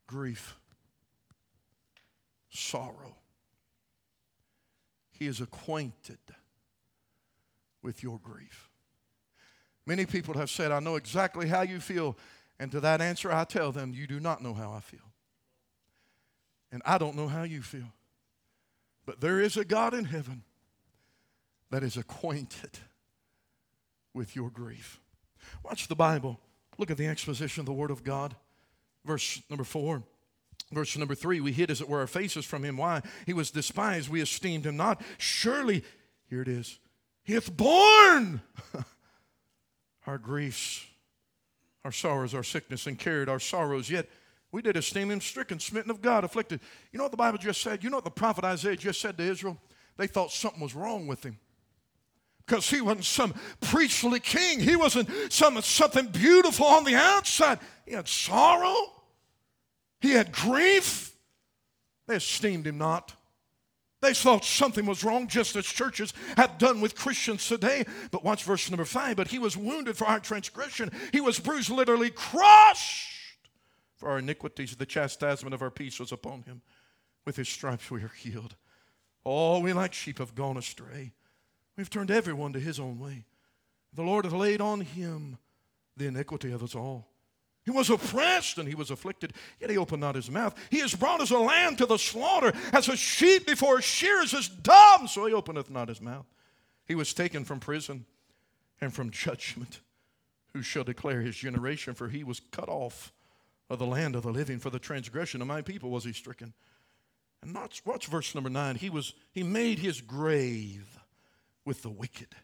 grief 0.07 0.57
sorrow. 2.53 3.17
He 5.11 5.27
is 5.27 5.41
acquainted 5.41 6.19
with 7.81 8.03
your 8.03 8.19
grief. 8.19 8.69
Many 9.85 10.05
people 10.05 10.35
have 10.35 10.49
said, 10.49 10.71
I 10.71 10.79
know 10.79 10.95
exactly 10.95 11.47
how 11.47 11.61
you 11.61 11.79
feel. 11.79 12.17
And 12.59 12.71
to 12.71 12.79
that 12.79 13.01
answer, 13.01 13.31
I 13.31 13.43
tell 13.43 13.71
them, 13.71 13.93
You 13.93 14.07
do 14.07 14.19
not 14.19 14.41
know 14.41 14.53
how 14.53 14.71
I 14.71 14.79
feel. 14.79 14.99
And 16.71 16.81
I 16.85 16.97
don't 16.97 17.15
know 17.15 17.27
how 17.27 17.43
you 17.43 17.61
feel. 17.61 17.91
But 19.05 19.19
there 19.19 19.39
is 19.39 19.57
a 19.57 19.65
God 19.65 19.93
in 19.93 20.05
heaven 20.05 20.43
that 21.69 21.83
is 21.83 21.97
acquainted 21.97 22.79
with 24.13 24.35
your 24.35 24.49
grief. 24.49 24.99
Watch 25.63 25.87
the 25.87 25.95
Bible. 25.95 26.39
Look 26.77 26.89
at 26.89 26.97
the 26.97 27.07
exposition 27.07 27.61
of 27.61 27.65
the 27.65 27.73
Word 27.73 27.91
of 27.91 28.03
God. 28.03 28.35
Verse 29.05 29.41
number 29.49 29.65
four. 29.65 30.03
Verse 30.73 30.97
number 30.97 31.15
three, 31.15 31.39
we 31.39 31.51
hid 31.51 31.71
as 31.71 31.81
it 31.81 31.89
were 31.89 31.99
our 31.99 32.07
faces 32.07 32.45
from 32.45 32.63
him. 32.63 32.77
Why? 32.77 33.01
He 33.25 33.33
was 33.33 33.51
despised, 33.51 34.09
we 34.09 34.21
esteemed 34.21 34.65
him 34.65 34.77
not. 34.77 35.01
Surely, 35.17 35.83
here 36.29 36.41
it 36.41 36.47
is, 36.47 36.79
he 37.23 37.33
hath 37.33 37.55
borne 37.55 38.41
our 40.07 40.17
griefs, 40.17 40.85
our 41.85 41.91
sorrows, 41.91 42.33
our 42.33 42.43
sickness, 42.43 42.87
and 42.87 42.97
carried 42.97 43.29
our 43.29 43.39
sorrows. 43.39 43.89
Yet 43.89 44.09
we 44.51 44.61
did 44.61 44.77
esteem 44.77 45.11
him 45.11 45.21
stricken, 45.21 45.59
smitten 45.59 45.91
of 45.91 46.01
God, 46.01 46.23
afflicted. 46.23 46.59
You 46.91 46.97
know 46.97 47.05
what 47.05 47.11
the 47.11 47.17
Bible 47.17 47.37
just 47.37 47.61
said? 47.61 47.83
You 47.83 47.89
know 47.89 47.97
what 47.97 48.03
the 48.03 48.11
prophet 48.11 48.43
Isaiah 48.43 48.75
just 48.75 49.01
said 49.01 49.17
to 49.17 49.23
Israel? 49.23 49.57
They 49.97 50.07
thought 50.07 50.31
something 50.31 50.61
was 50.61 50.75
wrong 50.75 51.07
with 51.07 51.23
him 51.23 51.37
because 52.45 52.69
he 52.69 52.81
wasn't 52.81 53.05
some 53.05 53.33
priestly 53.61 54.19
king. 54.19 54.59
He 54.59 54.75
wasn't 54.75 55.09
some, 55.29 55.61
something 55.61 56.07
beautiful 56.07 56.65
on 56.65 56.83
the 56.83 56.95
outside. 56.95 57.59
He 57.85 57.93
had 57.93 58.07
sorrow. 58.07 58.75
He 60.03 60.11
had 60.11 60.33
grief. 60.33 61.15
They 62.07 62.17
esteemed 62.17 62.67
him 62.67 62.77
not. 62.77 63.13
They 64.01 64.13
thought 64.13 64.43
something 64.43 64.85
was 64.85 65.01
wrong, 65.01 65.29
just 65.29 65.55
as 65.55 65.65
churches 65.65 66.13
have 66.35 66.57
done 66.57 66.81
with 66.81 66.93
Christians 66.93 67.47
today. 67.47 67.85
But 68.11 68.21
watch 68.21 68.43
verse 68.43 68.69
number 68.69 68.83
five. 68.83 69.15
But 69.15 69.29
he 69.29 69.39
was 69.39 69.55
wounded 69.55 69.95
for 69.95 70.03
our 70.05 70.19
transgression, 70.19 70.91
he 71.13 71.21
was 71.21 71.39
bruised, 71.39 71.69
literally 71.69 72.09
crushed 72.09 73.47
for 73.95 74.09
our 74.09 74.19
iniquities. 74.19 74.75
The 74.75 74.85
chastisement 74.85 75.53
of 75.53 75.61
our 75.61 75.71
peace 75.71 76.01
was 76.01 76.11
upon 76.11 76.41
him. 76.41 76.61
With 77.25 77.37
his 77.37 77.47
stripes 77.47 77.89
we 77.89 78.03
are 78.03 78.11
healed. 78.17 78.57
All 79.23 79.61
we 79.61 79.71
like 79.71 79.93
sheep 79.93 80.19
have 80.19 80.35
gone 80.35 80.57
astray. 80.57 81.13
We've 81.77 81.89
turned 81.89 82.11
everyone 82.11 82.51
to 82.51 82.59
his 82.59 82.77
own 82.77 82.99
way. 82.99 83.23
The 83.93 84.03
Lord 84.03 84.25
hath 84.25 84.33
laid 84.33 84.59
on 84.59 84.81
him 84.81 85.37
the 85.95 86.07
iniquity 86.07 86.51
of 86.51 86.61
us 86.61 86.75
all. 86.75 87.12
He 87.65 87.71
was 87.71 87.89
oppressed 87.89 88.57
and 88.57 88.67
he 88.67 88.75
was 88.75 88.91
afflicted, 88.91 89.33
yet 89.59 89.69
he 89.69 89.77
opened 89.77 90.01
not 90.01 90.15
his 90.15 90.29
mouth. 90.29 90.53
He 90.69 90.79
is 90.79 90.93
brought 90.93 91.21
as 91.21 91.31
a 91.31 91.39
lamb 91.39 91.77
to 91.77 91.85
the 91.85 91.97
slaughter, 91.97 92.51
as 92.73 92.89
a 92.89 92.97
sheep 92.97 93.47
before 93.47 93.81
shears 93.81 94.33
is 94.33 94.49
dumb, 94.49 95.07
so 95.07 95.25
he 95.25 95.33
openeth 95.33 95.69
not 95.69 95.87
his 95.87 96.01
mouth. 96.01 96.25
He 96.85 96.95
was 96.95 97.13
taken 97.13 97.45
from 97.45 97.61
prison 97.61 98.05
and 98.81 98.93
from 98.93 99.11
judgment. 99.11 99.79
Who 100.53 100.61
shall 100.61 100.83
declare 100.83 101.21
his 101.21 101.35
generation? 101.35 101.93
For 101.93 102.09
he 102.09 102.23
was 102.23 102.41
cut 102.51 102.67
off 102.69 103.13
of 103.69 103.79
the 103.79 103.85
land 103.85 104.15
of 104.15 104.23
the 104.23 104.31
living. 104.31 104.59
For 104.59 104.69
the 104.69 104.79
transgression 104.79 105.41
of 105.41 105.47
my 105.47 105.61
people 105.61 105.89
was 105.89 106.03
he 106.03 106.13
stricken. 106.13 106.53
And 107.41 107.55
watch, 107.55 107.81
watch 107.85 108.07
verse 108.07 108.35
number 108.35 108.49
nine. 108.49 108.75
He 108.75 108.89
was 108.89 109.13
he 109.31 109.43
made 109.43 109.79
his 109.79 110.01
grave 110.01 110.99
with 111.65 111.81
the 111.81 111.89
wicked 111.89 112.35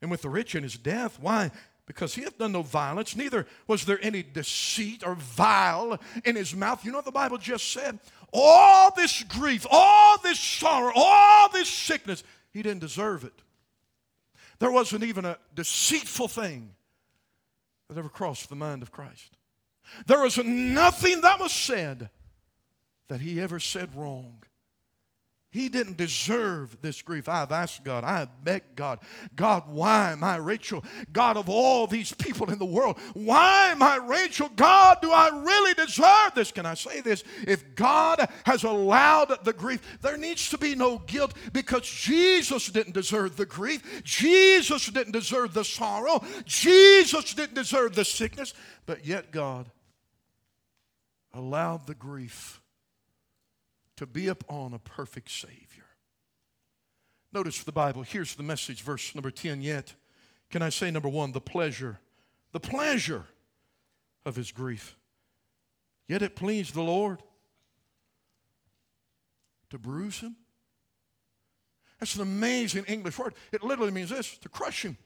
and 0.00 0.10
with 0.10 0.22
the 0.22 0.28
rich 0.28 0.54
in 0.54 0.62
his 0.62 0.76
death. 0.76 1.18
Why? 1.20 1.50
Because 1.86 2.14
he 2.14 2.22
hath 2.22 2.38
done 2.38 2.52
no 2.52 2.62
violence, 2.62 3.14
neither 3.14 3.46
was 3.66 3.84
there 3.84 3.98
any 4.02 4.22
deceit 4.22 5.02
or 5.04 5.14
vile 5.14 5.98
in 6.24 6.34
his 6.34 6.54
mouth. 6.54 6.84
You 6.84 6.92
know 6.92 6.98
what 6.98 7.04
the 7.04 7.12
Bible 7.12 7.36
just 7.36 7.72
said? 7.72 7.98
All 8.32 8.90
this 8.94 9.22
grief, 9.24 9.66
all 9.70 10.18
this 10.22 10.40
sorrow, 10.40 10.92
all 10.94 11.50
this 11.50 11.68
sickness, 11.68 12.24
he 12.52 12.62
didn't 12.62 12.80
deserve 12.80 13.24
it. 13.24 13.34
There 14.60 14.70
wasn't 14.70 15.04
even 15.04 15.24
a 15.26 15.36
deceitful 15.54 16.28
thing 16.28 16.70
that 17.88 17.98
ever 17.98 18.08
crossed 18.08 18.48
the 18.48 18.56
mind 18.56 18.82
of 18.82 18.90
Christ. 18.90 19.36
There 20.06 20.22
was 20.22 20.38
nothing 20.38 21.20
that 21.20 21.38
was 21.38 21.52
said 21.52 22.08
that 23.08 23.20
he 23.20 23.40
ever 23.40 23.60
said 23.60 23.94
wrong. 23.94 24.42
He 25.54 25.68
didn't 25.68 25.96
deserve 25.96 26.76
this 26.82 27.00
grief. 27.00 27.28
I've 27.28 27.52
asked 27.52 27.84
God, 27.84 28.02
I 28.02 28.18
have 28.18 28.42
begged 28.42 28.74
God, 28.74 28.98
God, 29.36 29.62
why 29.68 30.16
my 30.18 30.34
Rachel? 30.34 30.82
God 31.12 31.36
of 31.36 31.48
all 31.48 31.86
these 31.86 32.12
people 32.12 32.50
in 32.50 32.58
the 32.58 32.64
world, 32.64 32.98
why 33.12 33.72
my 33.78 33.98
Rachel? 33.98 34.50
God, 34.56 34.98
do 35.00 35.12
I 35.12 35.28
really 35.28 35.72
deserve 35.74 36.34
this? 36.34 36.50
Can 36.50 36.66
I 36.66 36.74
say 36.74 37.02
this? 37.02 37.22
If 37.46 37.76
God 37.76 38.28
has 38.44 38.64
allowed 38.64 39.44
the 39.44 39.52
grief, 39.52 39.80
there 40.02 40.16
needs 40.16 40.50
to 40.50 40.58
be 40.58 40.74
no 40.74 40.98
guilt 41.06 41.34
because 41.52 41.88
Jesus 41.88 42.68
didn't 42.68 42.94
deserve 42.94 43.36
the 43.36 43.46
grief. 43.46 44.02
Jesus 44.02 44.86
didn't 44.86 45.12
deserve 45.12 45.54
the 45.54 45.64
sorrow. 45.64 46.24
Jesus 46.46 47.32
didn't 47.32 47.54
deserve 47.54 47.94
the 47.94 48.04
sickness. 48.04 48.54
But 48.86 49.06
yet, 49.06 49.30
God 49.30 49.70
allowed 51.32 51.86
the 51.86 51.94
grief 51.94 52.60
to 53.96 54.06
be 54.06 54.28
upon 54.28 54.74
a 54.74 54.78
perfect 54.78 55.30
Savior. 55.30 55.84
Notice 57.32 57.64
the 57.64 57.72
Bible, 57.72 58.02
here's 58.02 58.34
the 58.34 58.42
message, 58.42 58.82
verse 58.82 59.14
number 59.14 59.30
10 59.30 59.60
yet. 59.60 59.94
Can 60.50 60.62
I 60.62 60.68
say, 60.68 60.90
number 60.90 61.08
one, 61.08 61.32
the 61.32 61.40
pleasure, 61.40 61.98
the 62.52 62.60
pleasure 62.60 63.24
of 64.24 64.36
his 64.36 64.52
grief. 64.52 64.96
Yet 66.08 66.22
it 66.22 66.36
pleased 66.36 66.74
the 66.74 66.82
Lord 66.82 67.22
to 69.70 69.78
bruise 69.78 70.20
him. 70.20 70.36
That's 71.98 72.16
an 72.16 72.22
amazing 72.22 72.84
English 72.84 73.18
word. 73.18 73.34
It 73.52 73.62
literally 73.62 73.90
means 73.90 74.10
this 74.10 74.36
to 74.38 74.48
crush 74.48 74.84
him. 74.84 74.96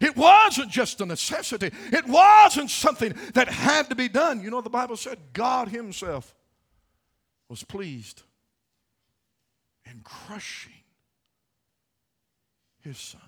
It 0.00 0.16
wasn't 0.16 0.70
just 0.70 1.00
a 1.00 1.06
necessity, 1.06 1.70
it 1.92 2.06
wasn't 2.06 2.70
something 2.70 3.14
that 3.34 3.48
had 3.48 3.88
to 3.90 3.94
be 3.94 4.08
done. 4.08 4.42
You 4.42 4.50
know, 4.50 4.60
the 4.60 4.70
Bible 4.70 4.96
said 4.96 5.18
God 5.32 5.68
Himself 5.68 6.34
was 7.48 7.64
pleased 7.64 8.22
in 9.90 10.00
crushing 10.04 10.72
his 12.80 12.98
son. 12.98 13.20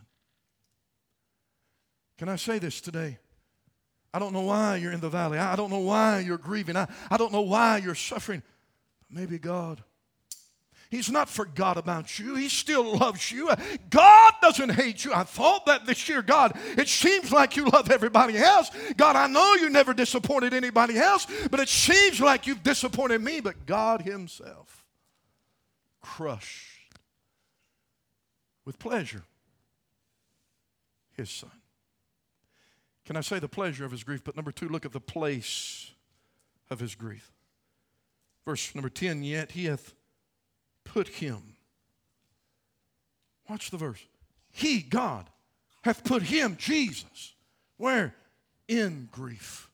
Can 2.18 2.28
I 2.28 2.36
say 2.36 2.58
this 2.58 2.80
today? 2.80 3.18
I 4.12 4.18
don't 4.18 4.32
know 4.32 4.42
why 4.42 4.76
you're 4.76 4.92
in 4.92 5.00
the 5.00 5.08
valley. 5.08 5.38
I 5.38 5.56
don't 5.56 5.70
know 5.70 5.78
why 5.78 6.20
you're 6.20 6.38
grieving. 6.38 6.76
I, 6.76 6.88
I 7.10 7.16
don't 7.16 7.32
know 7.32 7.42
why 7.42 7.78
you're 7.78 7.94
suffering. 7.94 8.42
But 9.00 9.18
maybe 9.18 9.38
God 9.38 9.82
He's 10.90 11.08
not 11.08 11.28
forgot 11.28 11.76
about 11.76 12.18
you. 12.18 12.34
He 12.34 12.48
still 12.48 12.98
loves 12.98 13.30
you. 13.30 13.48
God 13.90 14.32
doesn't 14.42 14.70
hate 14.70 15.04
you. 15.04 15.12
I 15.14 15.22
thought 15.22 15.66
that 15.66 15.86
this 15.86 16.08
year, 16.08 16.20
God, 16.20 16.58
it 16.76 16.88
seems 16.88 17.30
like 17.30 17.56
you 17.56 17.66
love 17.66 17.92
everybody 17.92 18.36
else. 18.36 18.72
God, 18.96 19.14
I 19.14 19.28
know 19.28 19.54
you 19.54 19.70
never 19.70 19.94
disappointed 19.94 20.52
anybody 20.52 20.98
else, 20.98 21.28
but 21.48 21.60
it 21.60 21.68
seems 21.68 22.20
like 22.20 22.48
you've 22.48 22.64
disappointed 22.64 23.20
me. 23.20 23.40
But 23.40 23.66
God 23.66 24.02
Himself 24.02 24.84
crushed 26.00 26.96
with 28.64 28.80
pleasure 28.80 29.22
His 31.16 31.30
Son. 31.30 31.50
Can 33.04 33.16
I 33.16 33.20
say 33.20 33.38
the 33.38 33.48
pleasure 33.48 33.84
of 33.84 33.92
His 33.92 34.02
grief? 34.02 34.24
But 34.24 34.34
number 34.34 34.50
two, 34.50 34.68
look 34.68 34.84
at 34.84 34.92
the 34.92 35.00
place 35.00 35.92
of 36.68 36.80
His 36.80 36.96
grief. 36.96 37.30
Verse 38.44 38.74
number 38.74 38.88
10 38.88 39.22
Yet 39.22 39.52
He 39.52 39.66
hath 39.66 39.94
put 40.84 41.08
him. 41.08 41.42
Watch 43.48 43.70
the 43.70 43.76
verse. 43.76 44.04
He, 44.50 44.80
God, 44.80 45.26
hath 45.82 46.04
put 46.04 46.22
him, 46.22 46.56
Jesus, 46.58 47.34
where? 47.76 48.14
In 48.68 49.08
grief. 49.10 49.68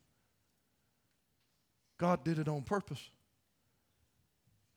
God 1.99 2.25
did 2.25 2.39
it 2.39 2.49
on 2.49 2.63
purpose. 2.63 3.11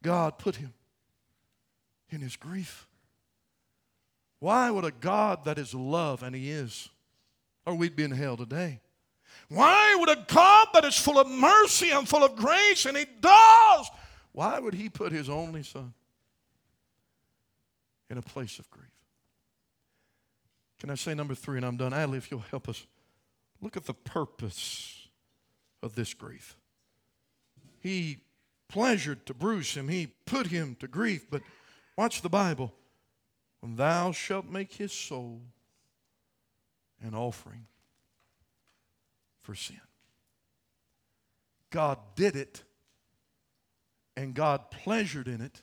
God 0.02 0.38
put 0.38 0.56
him 0.56 0.74
in 2.10 2.22
his 2.22 2.36
grief. 2.36 2.88
Why 4.40 4.72
would 4.72 4.86
a 4.86 4.92
God 4.92 5.44
that 5.46 5.58
is 5.58 5.74
love, 5.74 6.24
and 6.24 6.34
he 6.34 6.50
is, 6.50 6.90
or 7.66 7.76
we'd 7.76 7.96
be 7.96 8.04
in 8.04 8.12
hell 8.12 8.38
today? 8.38 8.80
Why 9.50 9.96
would 10.00 10.10
a 10.10 10.26
God 10.28 10.68
that 10.74 10.86
is 10.86 10.98
full 10.98 11.20
of 11.20 11.30
mercy 11.30 11.92
and 11.92 12.08
full 12.08 12.24
of 12.24 12.36
grace, 12.36 12.86
and 12.86 12.98
he 12.98 13.06
does, 13.20 13.90
why 14.32 14.60
would 14.60 14.74
he 14.74 14.90
put 14.90 15.12
his 15.12 15.30
only 15.30 15.64
son 15.64 15.94
in 18.10 18.18
a 18.18 18.22
place 18.22 18.60
of 18.60 18.70
grief. 18.70 18.88
Can 20.80 20.90
I 20.90 20.96
say 20.96 21.14
number 21.14 21.36
three, 21.36 21.58
and 21.58 21.66
I'm 21.66 21.78
done? 21.78 21.92
Adley, 21.92 22.18
if 22.18 22.32
you'll 22.32 22.40
help 22.40 22.70
us, 22.70 22.86
look 23.62 23.76
at 23.76 23.86
the 23.86 23.94
purpose 23.94 25.08
of 25.84 25.96
this 25.96 26.14
grief. 26.14 26.58
He 27.82 28.20
pleasured 28.70 29.26
to 29.26 29.34
bruise 29.34 29.74
him, 29.74 29.90
he 29.90 30.08
put 30.26 30.48
him 30.48 30.76
to 30.80 30.88
grief, 30.88 31.30
but 31.30 31.42
watch 31.98 32.22
the 32.22 32.30
Bible. 32.30 32.74
When 33.60 33.76
thou 33.76 34.14
shalt 34.14 34.46
make 34.46 34.74
his 34.74 34.94
soul 34.94 35.42
an 37.02 37.14
offering 37.14 37.66
for 39.42 39.56
sin. 39.56 39.82
God 41.70 41.98
did 42.16 42.36
it, 42.36 42.64
and 44.16 44.34
God 44.34 44.72
pleasured 44.72 45.28
in 45.28 45.42
it 45.42 45.62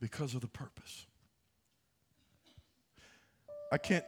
because 0.00 0.34
of 0.34 0.40
the 0.40 0.48
purpose. 0.48 1.06
I 3.72 3.78
can't, 3.78 4.04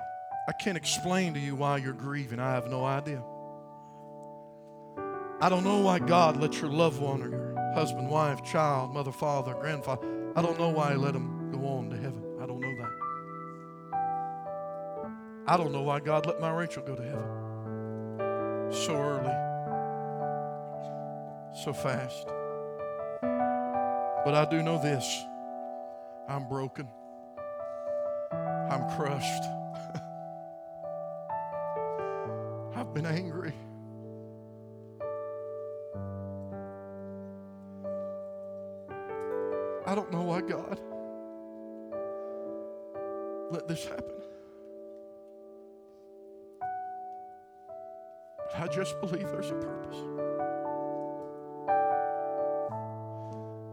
I 0.48 0.52
can't 0.52 0.76
explain 0.76 1.34
to 1.34 1.40
you 1.40 1.54
why 1.54 1.76
you're 1.76 1.92
grieving. 1.92 2.40
I 2.40 2.52
have 2.52 2.68
no 2.68 2.84
idea. 2.84 3.22
I 5.40 5.48
don't 5.48 5.64
know 5.64 5.80
why 5.80 5.98
God 5.98 6.36
let 6.36 6.60
your 6.60 6.70
loved 6.70 7.00
one 7.00 7.22
or 7.22 7.30
your 7.30 7.72
husband, 7.74 8.08
wife, 8.08 8.42
child, 8.44 8.92
mother, 8.92 9.12
father, 9.12 9.54
grandfather, 9.54 10.06
I 10.34 10.42
don't 10.42 10.58
know 10.58 10.70
why 10.70 10.92
He 10.92 10.96
let 10.96 11.12
them 11.12 11.50
go 11.52 11.66
on 11.66 11.90
to 11.90 11.96
heaven. 11.96 12.22
I 12.40 12.46
don't 12.46 12.60
know 12.60 12.74
that. 12.76 12.90
I 15.46 15.56
don't 15.56 15.72
know 15.72 15.82
why 15.82 16.00
God 16.00 16.26
let 16.26 16.40
my 16.40 16.50
Rachel 16.50 16.82
go 16.84 16.94
to 16.94 17.02
heaven 17.02 17.42
so 18.72 18.94
early, 18.94 19.34
so 21.64 21.72
fast. 21.72 22.26
But 24.24 24.34
I 24.34 24.46
do 24.48 24.62
know 24.62 24.80
this 24.80 25.24
I'm 26.32 26.48
broken. 26.48 26.88
I'm 28.32 28.88
crushed. 28.96 29.44
I've 32.74 32.94
been 32.94 33.04
angry. 33.04 33.52
I 39.84 39.94
don't 39.94 40.10
know 40.10 40.22
why 40.22 40.40
God 40.40 40.80
let 43.50 43.68
this 43.68 43.84
happen. 43.84 44.22
But 48.38 48.58
I 48.58 48.68
just 48.68 48.98
believe 49.02 49.30
there's 49.30 49.50
a 49.50 49.56
purpose. 49.56 49.98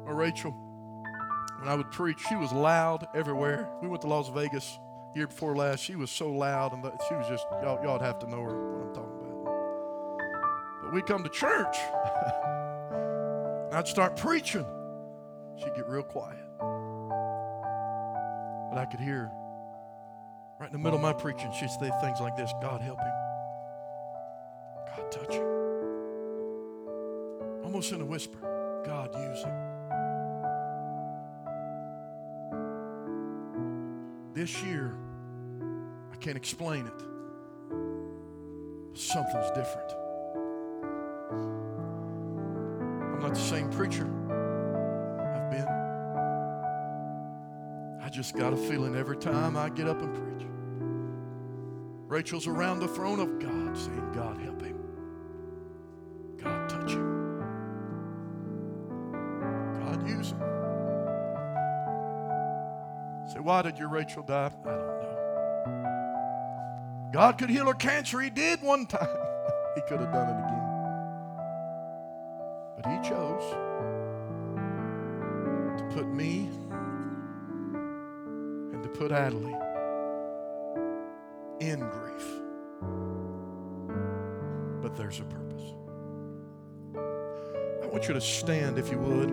Well, 0.04 0.16
Rachel 0.16 0.54
when 1.60 1.68
I 1.68 1.76
would 1.76 1.92
preach, 1.92 2.20
she 2.28 2.36
was 2.36 2.52
loud 2.54 3.08
everywhere. 3.14 3.70
We 3.82 3.88
went 3.90 4.02
to 4.02 4.08
Las 4.08 4.30
Vegas 4.30 4.80
year 5.14 5.28
before 5.28 5.56
last. 5.56 5.84
She 5.84 5.96
was 5.96 6.10
so 6.10 6.32
loud, 6.32 6.72
and 6.72 6.84
she 7.08 7.16
was 7.16 7.28
just 7.28 7.46
y'all. 7.62 7.84
Y'all'd 7.84 8.02
have 8.02 8.20
to 8.20 8.30
know 8.30 8.42
her 8.42 8.72
what 8.72 8.88
I'm 8.88 8.94
talking 8.94 9.20
about. 9.20 10.84
But 10.84 10.94
we 10.94 11.02
come 11.02 11.24
to 11.24 11.30
church, 11.30 11.76
and 13.66 13.74
I'd 13.76 13.88
start 13.88 14.16
preaching. 14.16 14.66
She'd 15.58 15.76
get 15.76 15.90
real 15.90 16.04
quiet, 16.04 16.40
but 18.70 18.78
I 18.78 18.86
could 18.90 19.02
hear 19.02 19.30
right 20.62 20.68
in 20.68 20.74
the 20.74 20.80
middle 20.80 20.96
of 20.96 21.02
my 21.02 21.12
preaching. 21.12 21.52
She'd 21.52 21.72
say 21.72 21.92
things 22.00 22.22
like 22.22 22.38
this: 22.38 22.54
"God 22.62 22.80
help 22.80 23.00
him. 23.00 23.14
God 24.96 25.12
touch 25.12 25.34
him." 25.34 25.46
Almost 27.66 27.92
in 27.92 28.00
a 28.00 28.06
whisper. 28.06 28.38
God 28.86 29.14
use 29.14 29.44
him. 29.44 29.69
This 34.40 34.64
year, 34.64 34.96
I 36.14 36.16
can't 36.16 36.38
explain 36.38 36.86
it. 36.88 37.04
something's 38.94 39.52
different. 39.52 39.92
I'm 43.14 43.20
not 43.20 43.34
the 43.34 43.40
same 43.40 43.70
preacher 43.70 44.06
I've 45.36 45.52
been. 45.52 45.68
I 48.02 48.08
just 48.10 48.34
got 48.34 48.54
a 48.54 48.56
feeling 48.56 48.96
every 48.96 49.18
time 49.18 49.58
I 49.58 49.68
get 49.68 49.90
up 49.90 50.02
and 50.02 50.14
preach. 50.14 50.48
Rachel's 52.08 52.48
around 52.48 52.80
the 52.80 52.88
throne 52.88 53.20
of 53.20 53.40
God 53.40 53.78
saying, 53.78 54.12
God, 54.14 54.38
help 54.38 54.62
him. 54.62 54.79
Why 63.50 63.64
did 63.64 63.80
your 63.80 63.90
Rachel 63.90 64.22
die? 64.22 64.52
I 64.64 64.70
don't 64.70 64.86
know. 65.02 65.10
God 67.12 67.40
could 67.40 67.50
heal 67.50 67.66
her 67.66 67.74
cancer. 67.74 68.20
He 68.20 68.30
did 68.30 68.62
one 68.62 68.86
time. 68.86 69.08
he 69.76 69.82
could 69.88 70.00
have 70.02 70.14
done 70.14 70.30
it 70.30 70.38
again. 70.38 70.68
But 72.76 72.86
he 72.86 73.00
chose 73.10 73.42
to 75.80 75.84
put 75.96 76.08
me 76.08 76.48
and 78.72 78.84
to 78.84 78.90
put 78.90 79.10
Adley 79.10 79.60
in 81.60 81.80
grief. 81.80 82.28
But 84.84 84.96
there's 84.96 85.22
a 85.22 85.24
purpose. 85.24 85.74
I 87.82 87.88
want 87.88 88.08
you 88.08 88.14
to 88.14 88.22
stand, 88.22 88.78
if 88.78 88.92
you 88.92 89.00
would, 89.00 89.32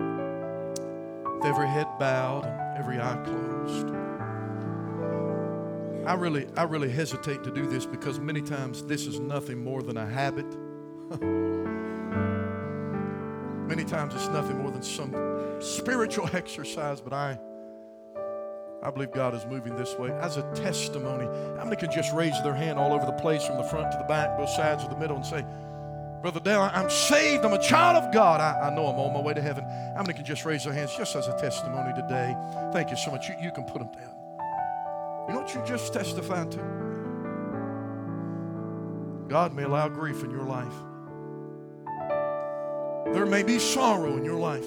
with 1.37 1.45
every 1.45 1.69
head 1.69 1.87
bowed 1.99 2.66
every 2.77 3.01
eye 3.01 3.17
closed. 3.25 3.91
I 6.07 6.15
really, 6.15 6.47
I 6.57 6.63
really 6.63 6.91
hesitate 6.91 7.43
to 7.45 7.51
do 7.51 7.67
this 7.67 7.85
because 7.85 8.21
many 8.21 8.41
times 8.41 8.85
this 8.85 9.07
is 9.07 9.19
nothing 9.19 9.59
more 9.63 9.83
than 9.83 9.97
a 9.97 10.07
habit. 10.07 10.47
many 13.67 13.85
times 13.85 14.15
it's 14.15 14.29
nothing 14.29 14.59
more 14.59 14.71
than 14.71 14.83
some 14.83 15.13
spiritual 15.61 16.31
exercise, 16.35 17.01
but 17.01 17.13
I, 17.13 17.39
I 18.83 18.91
believe 18.91 19.11
God 19.11 19.35
is 19.35 19.45
moving 19.47 19.75
this 19.75 19.97
way 19.97 20.13
as 20.13 20.37
a 20.37 20.43
testimony. 20.55 21.25
How 21.59 21.65
many 21.65 21.77
can 21.77 21.91
just 21.91 22.13
raise 22.13 22.41
their 22.45 22.55
hand 22.55 22.79
all 22.79 22.93
over 22.93 23.05
the 23.05 23.13
place 23.13 23.45
from 23.45 23.57
the 23.57 23.65
front 23.65 23.91
to 23.91 23.99
the 23.99 24.05
back, 24.05 24.39
both 24.39 24.51
sides 24.51 24.85
of 24.85 24.91
the 24.91 24.97
middle, 24.97 25.17
and 25.17 25.27
say, 25.27 25.45
Brother 26.23 26.41
Dale, 26.41 26.71
I'm 26.73 26.91
saved. 26.91 27.45
I'm 27.45 27.53
a 27.53 27.63
child 27.63 28.03
of 28.03 28.13
God. 28.13 28.41
I, 28.41 28.69
I, 28.69 28.75
know 28.75 28.87
I'm 28.87 28.99
on 28.99 29.13
my 29.13 29.21
way 29.21 29.35
to 29.35 29.43
heaven. 29.43 29.65
How 29.95 30.03
many 30.03 30.15
can 30.15 30.25
just 30.25 30.45
raise 30.45 30.65
their 30.65 30.73
hands 30.73 30.97
just 30.97 31.15
as 31.15 31.29
a 31.29 31.39
testimony 31.39 31.95
today? 31.95 32.35
Thank 32.73 32.91
you 32.91 32.97
so 32.97 33.11
much. 33.11 33.29
You, 33.29 33.35
you 33.41 33.53
can 33.53 33.65
put 33.65 33.79
them 33.79 33.91
down. 33.93 34.15
You 35.29 35.35
know 35.35 35.41
what 35.41 35.55
you 35.55 35.63
just 35.67 35.93
testified 35.93 36.51
to? 36.53 36.59
God 39.29 39.55
may 39.55 39.65
allow 39.65 39.89
grief 39.89 40.23
in 40.25 40.31
your 40.31 40.45
life. 40.45 40.73
There 43.13 43.27
may 43.27 43.43
be 43.43 43.59
sorrow 43.59 44.17
in 44.17 44.25
your 44.25 44.39
life. 44.39 44.67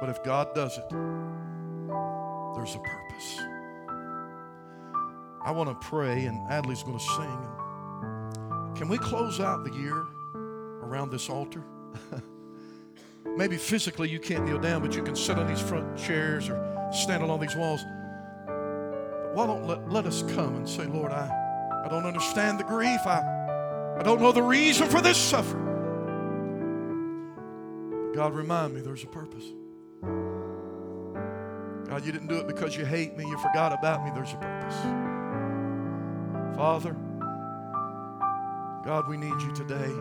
But 0.00 0.08
if 0.08 0.22
God 0.24 0.54
does 0.54 0.78
it, 0.78 0.88
there's 0.88 2.74
a 2.74 2.78
purpose. 2.78 3.38
I 5.44 5.52
want 5.52 5.68
to 5.68 5.86
pray, 5.86 6.26
and 6.26 6.38
Adley's 6.50 6.82
going 6.82 6.98
to 6.98 7.04
sing. 7.04 7.59
Can 8.80 8.88
we 8.88 8.98
close 8.98 9.38
out 9.38 9.62
the 9.62 9.72
year 9.78 10.06
around 10.82 11.10
this 11.12 11.28
altar? 11.28 11.62
Maybe 13.36 13.56
physically 13.56 14.08
you 14.08 14.18
can't 14.18 14.44
kneel 14.44 14.58
down, 14.58 14.80
but 14.80 14.96
you 14.96 15.02
can 15.02 15.14
sit 15.14 15.38
on 15.38 15.46
these 15.46 15.60
front 15.60 15.96
chairs 15.96 16.48
or 16.48 16.88
stand 16.90 17.22
along 17.22 17.40
these 17.40 17.54
walls 17.54 17.84
why 19.32 19.46
don't 19.46 19.66
let, 19.66 19.90
let 19.90 20.06
us 20.06 20.22
come 20.34 20.56
and 20.56 20.68
say, 20.68 20.86
Lord, 20.86 21.12
I, 21.12 21.30
I 21.84 21.88
don't 21.88 22.04
understand 22.04 22.58
the 22.58 22.64
grief. 22.64 23.00
I, 23.06 23.20
I 23.98 24.02
don't 24.02 24.20
know 24.20 24.32
the 24.32 24.42
reason 24.42 24.88
for 24.88 25.00
this 25.00 25.16
suffering. 25.16 25.66
But 27.90 28.14
God, 28.14 28.34
remind 28.34 28.74
me 28.74 28.80
there's 28.80 29.04
a 29.04 29.08
purpose. 29.08 29.44
God, 31.88 32.04
you 32.04 32.12
didn't 32.12 32.26
do 32.28 32.38
it 32.38 32.46
because 32.46 32.76
you 32.76 32.84
hate 32.84 33.16
me. 33.16 33.24
You 33.24 33.38
forgot 33.38 33.72
about 33.72 34.04
me. 34.04 34.10
There's 34.14 34.32
a 34.32 34.36
purpose. 34.36 34.76
Father, 36.56 36.96
God, 38.84 39.08
we 39.08 39.16
need 39.18 39.40
you 39.42 39.52
today. 39.52 39.92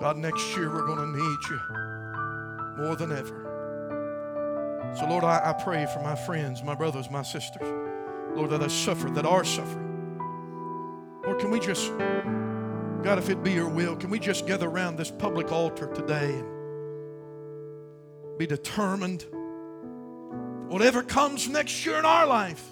God, 0.00 0.16
next 0.16 0.56
year 0.56 0.70
we're 0.70 0.86
going 0.86 0.98
to 0.98 1.06
need 1.06 1.38
you 1.50 1.60
more 2.82 2.96
than 2.96 3.12
ever. 3.12 4.92
So, 4.96 5.06
Lord, 5.06 5.22
I, 5.22 5.50
I 5.50 5.52
pray 5.52 5.86
for 5.92 6.00
my 6.00 6.14
friends, 6.14 6.62
my 6.62 6.74
brothers, 6.74 7.10
my 7.10 7.22
sisters, 7.22 7.68
Lord, 8.34 8.50
that 8.50 8.62
I 8.62 8.68
suffer, 8.68 9.10
that 9.10 9.26
are 9.26 9.44
suffering. 9.44 10.18
Lord, 11.24 11.40
can 11.40 11.50
we 11.50 11.60
just, 11.60 11.90
God, 13.02 13.18
if 13.18 13.28
it 13.28 13.42
be 13.42 13.52
your 13.52 13.68
will, 13.68 13.96
can 13.96 14.08
we 14.08 14.18
just 14.18 14.46
gather 14.46 14.68
around 14.68 14.96
this 14.96 15.10
public 15.10 15.52
altar 15.52 15.88
today 15.94 16.32
and 16.32 16.46
be 18.38 18.46
determined? 18.46 19.26
Whatever 20.68 21.02
comes 21.02 21.48
next 21.48 21.84
year 21.84 21.98
in 21.98 22.06
our 22.06 22.26
life, 22.26 22.64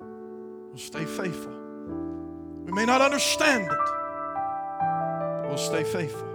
we'll 0.00 0.78
stay 0.78 1.04
faithful. 1.04 1.61
We 2.72 2.76
may 2.76 2.86
not 2.86 3.02
understand 3.02 3.64
it, 3.64 3.68
but 3.68 5.46
we'll 5.46 5.58
stay 5.58 5.84
faithful, 5.84 6.26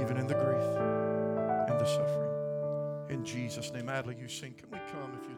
even 0.00 0.16
in 0.16 0.26
the 0.26 0.32
grief 0.32 0.64
and 1.68 1.78
the 1.78 1.84
suffering. 1.84 3.10
In 3.10 3.22
Jesus' 3.22 3.70
name, 3.74 3.88
Adley, 3.88 4.18
you 4.18 4.26
sing. 4.26 4.54
Can 4.54 4.70
we 4.70 4.78
come 4.90 5.12
if 5.22 5.28
you 5.28 5.36